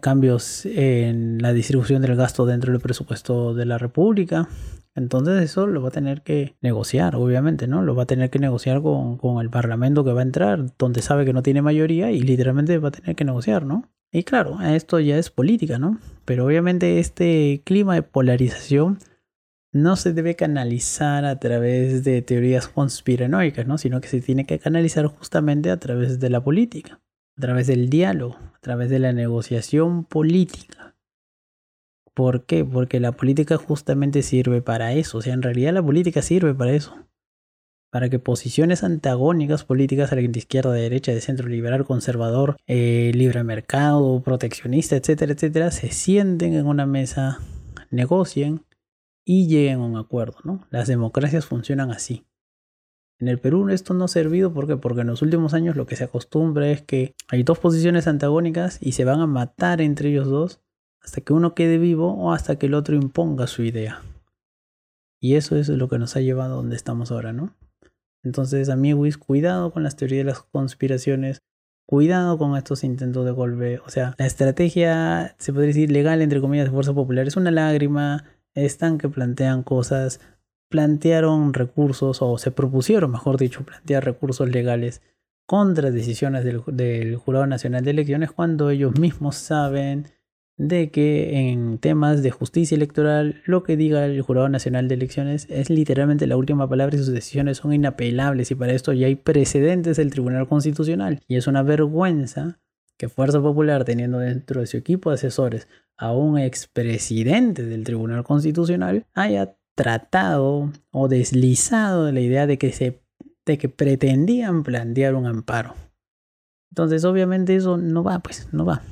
cambios 0.00 0.66
en 0.66 1.42
la 1.42 1.52
distribución 1.52 2.02
del 2.02 2.16
gasto 2.16 2.46
dentro 2.46 2.72
del 2.72 2.80
presupuesto 2.80 3.54
de 3.54 3.66
la 3.66 3.78
República. 3.78 4.48
Entonces 4.94 5.42
eso 5.42 5.66
lo 5.66 5.82
va 5.82 5.88
a 5.88 5.92
tener 5.92 6.22
que 6.22 6.56
negociar, 6.60 7.16
obviamente, 7.16 7.66
¿no? 7.66 7.82
Lo 7.82 7.94
va 7.94 8.02
a 8.02 8.06
tener 8.06 8.28
que 8.30 8.38
negociar 8.38 8.82
con, 8.82 9.16
con, 9.18 9.40
el 9.40 9.50
Parlamento 9.50 10.04
que 10.04 10.12
va 10.12 10.20
a 10.20 10.24
entrar, 10.24 10.66
donde 10.78 11.00
sabe 11.00 11.24
que 11.24 11.32
no 11.32 11.42
tiene 11.42 11.62
mayoría 11.62 12.10
y 12.10 12.20
literalmente 12.20 12.78
va 12.78 12.88
a 12.88 12.92
tener 12.92 13.16
que 13.16 13.24
negociar, 13.24 13.64
¿no? 13.64 13.88
Y 14.12 14.24
claro, 14.24 14.60
esto 14.60 14.98
ya 14.98 15.18
es 15.18 15.30
política, 15.30 15.78
¿no? 15.78 15.98
Pero 16.24 16.44
obviamente 16.46 16.98
este 16.98 17.62
clima 17.64 17.94
de 17.94 18.02
polarización 18.02 18.98
no 19.72 19.94
se 19.94 20.12
debe 20.12 20.34
canalizar 20.34 21.24
a 21.24 21.38
través 21.38 22.02
de 22.02 22.20
teorías 22.22 22.66
conspiranoicas, 22.66 23.66
¿no? 23.68 23.78
Sino 23.78 24.00
que 24.00 24.08
se 24.08 24.20
tiene 24.20 24.46
que 24.46 24.58
canalizar 24.58 25.06
justamente 25.06 25.70
a 25.70 25.78
través 25.78 26.18
de 26.18 26.28
la 26.28 26.42
política, 26.42 27.00
a 27.36 27.40
través 27.40 27.68
del 27.68 27.88
diálogo, 27.88 28.36
a 28.36 28.58
través 28.60 28.90
de 28.90 28.98
la 28.98 29.12
negociación 29.12 30.04
política. 30.04 30.96
¿Por 32.12 32.46
qué? 32.46 32.64
Porque 32.64 32.98
la 32.98 33.12
política 33.12 33.56
justamente 33.58 34.22
sirve 34.22 34.60
para 34.60 34.92
eso. 34.92 35.18
O 35.18 35.22
sea, 35.22 35.34
en 35.34 35.42
realidad 35.42 35.72
la 35.72 35.82
política 35.82 36.20
sirve 36.20 36.52
para 36.52 36.72
eso 36.72 37.09
para 37.90 38.08
que 38.08 38.18
posiciones 38.18 38.84
antagónicas 38.84 39.64
políticas 39.64 40.12
a 40.12 40.14
la 40.14 40.22
izquierda, 40.22 40.72
derecha, 40.72 41.12
de 41.12 41.20
centro 41.20 41.48
liberal, 41.48 41.84
conservador, 41.84 42.56
eh, 42.66 43.10
libre 43.14 43.42
mercado, 43.42 44.22
proteccionista, 44.22 44.96
etcétera, 44.96 45.32
etcétera, 45.32 45.70
se 45.70 45.90
sienten 45.90 46.54
en 46.54 46.66
una 46.66 46.86
mesa, 46.86 47.40
negocien 47.90 48.64
y 49.24 49.48
lleguen 49.48 49.80
a 49.80 49.84
un 49.84 49.96
acuerdo, 49.96 50.38
¿no? 50.44 50.66
Las 50.70 50.88
democracias 50.88 51.46
funcionan 51.46 51.90
así. 51.90 52.24
En 53.18 53.28
el 53.28 53.38
Perú 53.38 53.68
esto 53.68 53.92
no 53.92 54.04
ha 54.04 54.08
servido 54.08 54.54
porque 54.54 54.76
porque 54.76 55.02
en 55.02 55.08
los 55.08 55.20
últimos 55.20 55.52
años 55.52 55.76
lo 55.76 55.84
que 55.84 55.94
se 55.94 56.04
acostumbra 56.04 56.70
es 56.70 56.80
que 56.80 57.14
hay 57.28 57.42
dos 57.42 57.58
posiciones 57.58 58.06
antagónicas 58.06 58.78
y 58.80 58.92
se 58.92 59.04
van 59.04 59.20
a 59.20 59.26
matar 59.26 59.82
entre 59.82 60.08
ellos 60.08 60.28
dos 60.28 60.60
hasta 61.02 61.20
que 61.20 61.32
uno 61.34 61.54
quede 61.54 61.76
vivo 61.76 62.14
o 62.14 62.32
hasta 62.32 62.56
que 62.56 62.66
el 62.66 62.74
otro 62.74 62.94
imponga 62.94 63.46
su 63.46 63.62
idea. 63.62 64.00
Y 65.20 65.34
eso 65.34 65.56
es 65.56 65.68
lo 65.68 65.88
que 65.88 65.98
nos 65.98 66.16
ha 66.16 66.20
llevado 66.20 66.54
a 66.54 66.56
donde 66.56 66.76
estamos 66.76 67.12
ahora, 67.12 67.34
¿no? 67.34 67.54
Entonces, 68.22 68.68
amigos, 68.68 69.16
cuidado 69.16 69.72
con 69.72 69.82
las 69.82 69.96
teorías 69.96 70.20
de 70.20 70.32
las 70.32 70.42
conspiraciones, 70.42 71.42
cuidado 71.86 72.38
con 72.38 72.56
estos 72.56 72.84
intentos 72.84 73.24
de 73.24 73.30
golpe. 73.32 73.80
O 73.86 73.90
sea, 73.90 74.14
la 74.18 74.26
estrategia, 74.26 75.34
se 75.38 75.52
podría 75.52 75.68
decir, 75.68 75.90
legal, 75.90 76.22
entre 76.22 76.40
comillas, 76.40 76.66
de 76.66 76.72
Fuerza 76.72 76.92
Popular 76.92 77.26
es 77.26 77.36
una 77.36 77.50
lágrima. 77.50 78.24
Están 78.54 78.98
que 78.98 79.08
plantean 79.08 79.62
cosas, 79.62 80.20
plantearon 80.68 81.54
recursos, 81.54 82.20
o 82.20 82.38
se 82.38 82.50
propusieron, 82.50 83.10
mejor 83.10 83.38
dicho, 83.38 83.64
plantear 83.64 84.04
recursos 84.04 84.48
legales 84.48 85.02
contra 85.46 85.90
decisiones 85.90 86.44
del, 86.44 86.62
del 86.66 87.16
Jurado 87.16 87.46
Nacional 87.46 87.84
de 87.84 87.90
Elecciones 87.90 88.30
cuando 88.30 88.70
ellos 88.70 88.98
mismos 88.98 89.36
saben 89.36 90.06
de 90.60 90.90
que 90.90 91.48
en 91.48 91.78
temas 91.78 92.22
de 92.22 92.30
justicia 92.30 92.74
electoral 92.74 93.40
lo 93.46 93.62
que 93.62 93.78
diga 93.78 94.04
el 94.04 94.20
Jurado 94.20 94.50
Nacional 94.50 94.88
de 94.88 94.94
Elecciones 94.94 95.46
es 95.48 95.70
literalmente 95.70 96.26
la 96.26 96.36
última 96.36 96.68
palabra 96.68 96.96
y 96.96 96.98
sus 96.98 97.14
decisiones 97.14 97.56
son 97.56 97.72
inapelables 97.72 98.50
y 98.50 98.54
para 98.54 98.74
esto 98.74 98.92
ya 98.92 99.06
hay 99.06 99.14
precedentes 99.14 99.96
del 99.96 100.10
Tribunal 100.10 100.46
Constitucional 100.46 101.22
y 101.26 101.36
es 101.36 101.46
una 101.46 101.62
vergüenza 101.62 102.60
que 102.98 103.08
Fuerza 103.08 103.40
Popular 103.40 103.86
teniendo 103.86 104.18
dentro 104.18 104.60
de 104.60 104.66
su 104.66 104.76
equipo 104.76 105.08
de 105.08 105.14
asesores 105.14 105.66
a 105.96 106.12
un 106.12 106.38
expresidente 106.38 107.64
del 107.64 107.84
Tribunal 107.84 108.22
Constitucional 108.22 109.06
haya 109.14 109.56
tratado 109.74 110.70
o 110.90 111.08
deslizado 111.08 112.12
la 112.12 112.20
idea 112.20 112.46
de 112.46 112.58
que 112.58 112.72
se 112.72 113.00
de 113.46 113.56
que 113.56 113.70
pretendían 113.70 114.62
plantear 114.62 115.14
un 115.14 115.24
amparo. 115.24 115.74
Entonces, 116.70 117.06
obviamente 117.06 117.56
eso 117.56 117.78
no 117.78 118.04
va, 118.04 118.18
pues, 118.18 118.46
no 118.52 118.66
va 118.66 118.82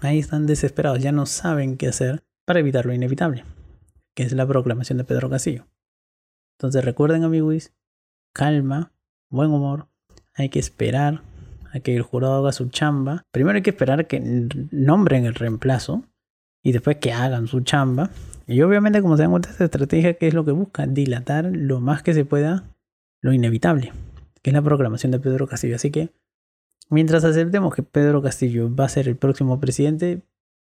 ahí 0.00 0.18
están 0.18 0.46
desesperados, 0.46 1.02
ya 1.02 1.12
no 1.12 1.26
saben 1.26 1.76
qué 1.76 1.88
hacer 1.88 2.22
para 2.44 2.60
evitar 2.60 2.86
lo 2.86 2.94
inevitable, 2.94 3.44
que 4.14 4.22
es 4.22 4.32
la 4.32 4.46
proclamación 4.46 4.98
de 4.98 5.04
Pedro 5.04 5.30
Castillo. 5.30 5.66
Entonces 6.58 6.84
recuerden 6.84 7.24
amigos, 7.24 7.72
calma, 8.32 8.92
buen 9.28 9.50
humor, 9.50 9.88
hay 10.34 10.48
que 10.48 10.58
esperar 10.58 11.22
a 11.72 11.80
que 11.80 11.96
el 11.96 12.02
jurado 12.02 12.36
haga 12.36 12.52
su 12.52 12.68
chamba. 12.68 13.24
Primero 13.32 13.56
hay 13.56 13.62
que 13.62 13.70
esperar 13.70 14.06
que 14.06 14.48
nombren 14.70 15.26
el 15.26 15.34
reemplazo 15.34 16.04
y 16.62 16.72
después 16.72 16.96
que 16.96 17.12
hagan 17.12 17.46
su 17.46 17.60
chamba. 17.60 18.10
Y 18.46 18.62
obviamente 18.62 19.02
como 19.02 19.16
se 19.16 19.24
dan 19.24 19.32
cuenta 19.32 19.50
esta 19.50 19.64
estrategia 19.64 20.14
que 20.14 20.28
es 20.28 20.34
lo 20.34 20.44
que 20.44 20.52
busca, 20.52 20.86
dilatar 20.86 21.46
lo 21.52 21.80
más 21.80 22.02
que 22.02 22.14
se 22.14 22.24
pueda 22.24 22.64
lo 23.20 23.32
inevitable, 23.32 23.92
que 24.42 24.50
es 24.50 24.54
la 24.54 24.62
proclamación 24.62 25.10
de 25.10 25.18
Pedro 25.18 25.46
Castillo. 25.46 25.76
Así 25.76 25.90
que 25.90 26.10
Mientras 26.88 27.24
aceptemos 27.24 27.74
que 27.74 27.82
Pedro 27.82 28.22
Castillo 28.22 28.74
va 28.74 28.84
a 28.84 28.88
ser 28.88 29.08
el 29.08 29.16
próximo 29.16 29.58
presidente, 29.58 30.22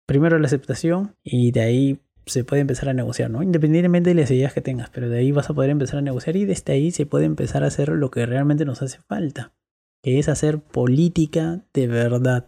primero 0.07 0.39
la 0.39 0.47
aceptación 0.47 1.15
y 1.23 1.53
de 1.53 1.61
ahí 1.61 2.01
se 2.27 2.45
puede 2.45 2.63
empezar 2.63 2.89
a 2.89 2.95
negociar, 2.95 3.31
¿no? 3.31 3.43
Independientemente 3.43 4.11
de 4.11 4.21
las 4.21 4.31
ideas 4.31 4.53
que 4.53 4.61
tengas, 4.61 4.91
pero 4.91 5.09
de 5.09 5.19
ahí 5.19 5.33
vas 5.33 5.49
a 5.49 5.55
poder 5.55 5.71
empezar 5.71 5.99
a 5.99 6.03
negociar 6.03 6.37
y 6.37 6.45
desde 6.45 6.73
ahí 6.73 6.91
se 6.91 7.07
puede 7.07 7.25
empezar 7.25 7.63
a 7.63 7.69
hacer 7.69 7.89
lo 7.91 8.11
que 8.11 8.27
realmente 8.27 8.65
nos 8.65 8.83
hace 8.83 8.99
falta, 9.01 9.53
que 10.03 10.19
es 10.19 10.29
hacer 10.29 10.61
política 10.61 11.65
de 11.73 11.87
verdad, 11.87 12.47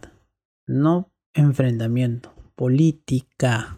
no 0.67 1.11
enfrentamiento, 1.33 2.33
política, 2.55 3.77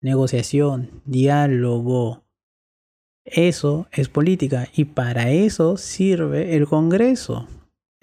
negociación, 0.00 1.02
diálogo. 1.04 2.24
Eso 3.24 3.88
es 3.90 4.08
política 4.08 4.68
y 4.74 4.84
para 4.84 5.30
eso 5.30 5.76
sirve 5.76 6.56
el 6.56 6.66
Congreso. 6.66 7.48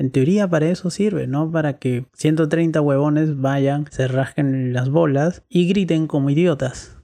En 0.02 0.10
teoría 0.10 0.50
para 0.50 0.68
eso 0.68 0.90
sirve, 0.90 1.28
¿no? 1.28 1.52
Para 1.52 1.78
que 1.78 2.08
130 2.14 2.82
huevones 2.82 3.40
vayan, 3.40 3.86
se 3.92 4.08
rasquen 4.08 4.74
las 4.74 4.90
bolas 4.90 5.44
y 5.48 5.68
griten 5.68 6.08
como 6.08 6.32
idiotas. 6.32 6.98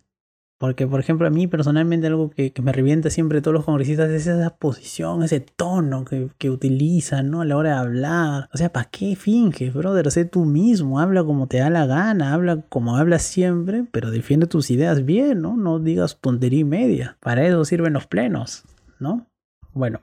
Porque, 0.58 0.88
por 0.88 1.00
ejemplo, 1.00 1.28
a 1.28 1.30
mí 1.30 1.46
personalmente 1.46 2.08
algo 2.08 2.32
que, 2.32 2.52
me 2.60 2.72
revienta 2.72 3.12
siempre 3.12 3.40
todos 3.42 3.54
los 3.54 3.66
congresistas 3.66 4.10
es 4.10 4.26
esa 4.26 4.58
posición, 4.58 5.22
ese 5.22 5.42
tono 5.42 6.06
que, 6.06 6.30
que 6.40 6.50
utilizan, 6.50 7.30
¿no? 7.30 7.42
A 7.42 7.46
la 7.46 7.56
hora 7.56 7.70
de 7.74 7.76
hablar. 7.76 8.50
O 8.52 8.58
sea, 8.58 8.74
¿para 8.74 8.90
qué 8.90 9.16
finges, 9.16 9.72
brother? 9.76 10.10
Sé 10.10 10.26
tú 10.26 10.46
mismo, 10.46 11.00
habla 11.00 11.24
como 11.24 11.46
te 11.46 11.60
da 11.60 11.70
la 11.70 11.86
gana, 11.86 12.34
habla 12.34 12.64
como 12.68 12.98
hablas 12.98 13.22
siempre, 13.22 13.86
pero 13.92 14.10
defiende 14.10 14.48
tus 14.48 14.72
ideas 14.72 15.06
bien, 15.06 15.44
¿no? 15.44 15.56
No 15.56 15.78
digas 15.78 16.18
tontería 16.20 16.62
y 16.62 16.64
media. 16.64 17.18
Para 17.20 17.46
eso 17.46 17.64
sirven 17.64 17.94
los 17.94 18.08
plenos, 18.08 18.64
¿no? 19.00 19.28
Bueno, 19.72 20.02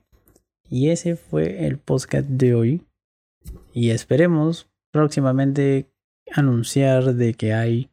Y 0.68 0.90
ese 0.90 1.16
fue 1.16 1.66
el 1.66 1.79
podcast 1.79 2.29
de 2.29 2.55
hoy. 2.55 2.83
Y 3.72 3.90
esperemos 3.90 4.68
próximamente 4.92 5.90
anunciar 6.33 7.14
de 7.14 7.35
que 7.35 7.53
hay 7.53 7.90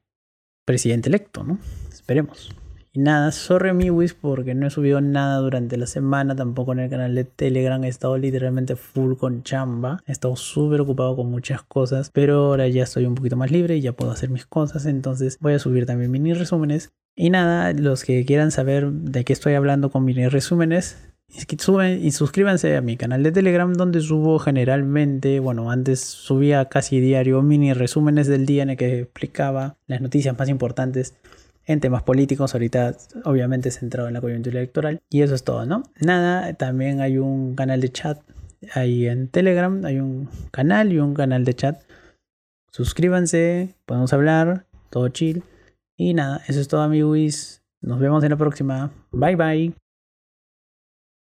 presidente 0.65 1.09
electo, 1.09 1.43
¿no? 1.43 1.59
Esperemos. 1.91 2.51
Y 2.93 2.99
nada, 2.99 3.31
sorry 3.31 3.73
Miwis 3.73 4.13
porque 4.13 4.53
no 4.53 4.67
he 4.67 4.69
subido 4.69 4.99
nada 4.99 5.37
durante 5.37 5.77
la 5.77 5.87
semana, 5.87 6.35
tampoco 6.35 6.73
en 6.73 6.79
el 6.79 6.89
canal 6.89 7.15
de 7.15 7.23
Telegram, 7.23 7.81
he 7.85 7.87
estado 7.87 8.17
literalmente 8.17 8.75
full 8.75 9.15
con 9.15 9.43
chamba, 9.43 10.03
he 10.07 10.11
estado 10.11 10.35
súper 10.35 10.81
ocupado 10.81 11.15
con 11.15 11.31
muchas 11.31 11.63
cosas, 11.63 12.09
pero 12.11 12.47
ahora 12.47 12.67
ya 12.67 12.83
estoy 12.83 13.05
un 13.05 13.15
poquito 13.15 13.37
más 13.37 13.49
libre 13.49 13.77
y 13.77 13.81
ya 13.81 13.93
puedo 13.93 14.11
hacer 14.11 14.29
mis 14.29 14.45
cosas, 14.45 14.85
entonces 14.85 15.37
voy 15.39 15.53
a 15.53 15.59
subir 15.59 15.85
también 15.85 16.11
mini 16.11 16.33
resúmenes. 16.33 16.91
Y 17.15 17.29
nada, 17.29 17.71
los 17.71 18.03
que 18.03 18.25
quieran 18.25 18.51
saber 18.51 18.91
de 18.91 19.23
qué 19.23 19.31
estoy 19.31 19.53
hablando 19.53 19.89
con 19.89 20.03
mini 20.03 20.27
resúmenes, 20.27 21.10
suben 21.59 22.03
y 22.03 22.11
suscríbanse 22.11 22.75
a 22.75 22.81
mi 22.81 22.97
canal 22.97 23.23
de 23.23 23.31
Telegram 23.31 23.73
donde 23.73 24.01
subo 24.01 24.39
generalmente, 24.39 25.39
bueno, 25.39 25.71
antes 25.71 26.01
subía 26.01 26.65
casi 26.65 26.99
diario 26.99 27.41
mini 27.41 27.73
resúmenes 27.73 28.27
del 28.27 28.45
día 28.45 28.63
en 28.63 28.71
el 28.71 28.77
que 28.77 28.99
explicaba 29.01 29.77
las 29.87 30.01
noticias 30.01 30.37
más 30.37 30.49
importantes 30.49 31.15
en 31.65 31.79
temas 31.79 32.03
políticos, 32.03 32.53
ahorita 32.53 32.95
obviamente 33.23 33.71
centrado 33.71 34.07
en 34.07 34.15
la 34.15 34.21
coyuntura 34.21 34.59
electoral. 34.59 35.01
Y 35.09 35.21
eso 35.21 35.35
es 35.35 35.43
todo, 35.43 35.65
¿no? 35.65 35.83
Nada, 35.99 36.53
también 36.53 37.01
hay 37.01 37.17
un 37.17 37.55
canal 37.55 37.81
de 37.81 37.89
chat 37.89 38.19
ahí 38.73 39.07
en 39.07 39.27
Telegram, 39.27 39.83
hay 39.85 39.99
un 39.99 40.29
canal 40.51 40.91
y 40.91 40.99
un 40.99 41.13
canal 41.13 41.45
de 41.45 41.53
chat. 41.53 41.81
Suscríbanse, 42.71 43.75
podemos 43.85 44.13
hablar, 44.13 44.65
todo 44.89 45.09
chill. 45.09 45.43
Y 45.97 46.13
nada, 46.13 46.41
eso 46.47 46.59
es 46.59 46.67
todo 46.67 46.81
amigos. 46.81 47.61
Nos 47.81 47.99
vemos 47.99 48.23
en 48.23 48.31
la 48.31 48.37
próxima. 48.37 48.91
Bye 49.11 49.35
bye. 49.35 49.80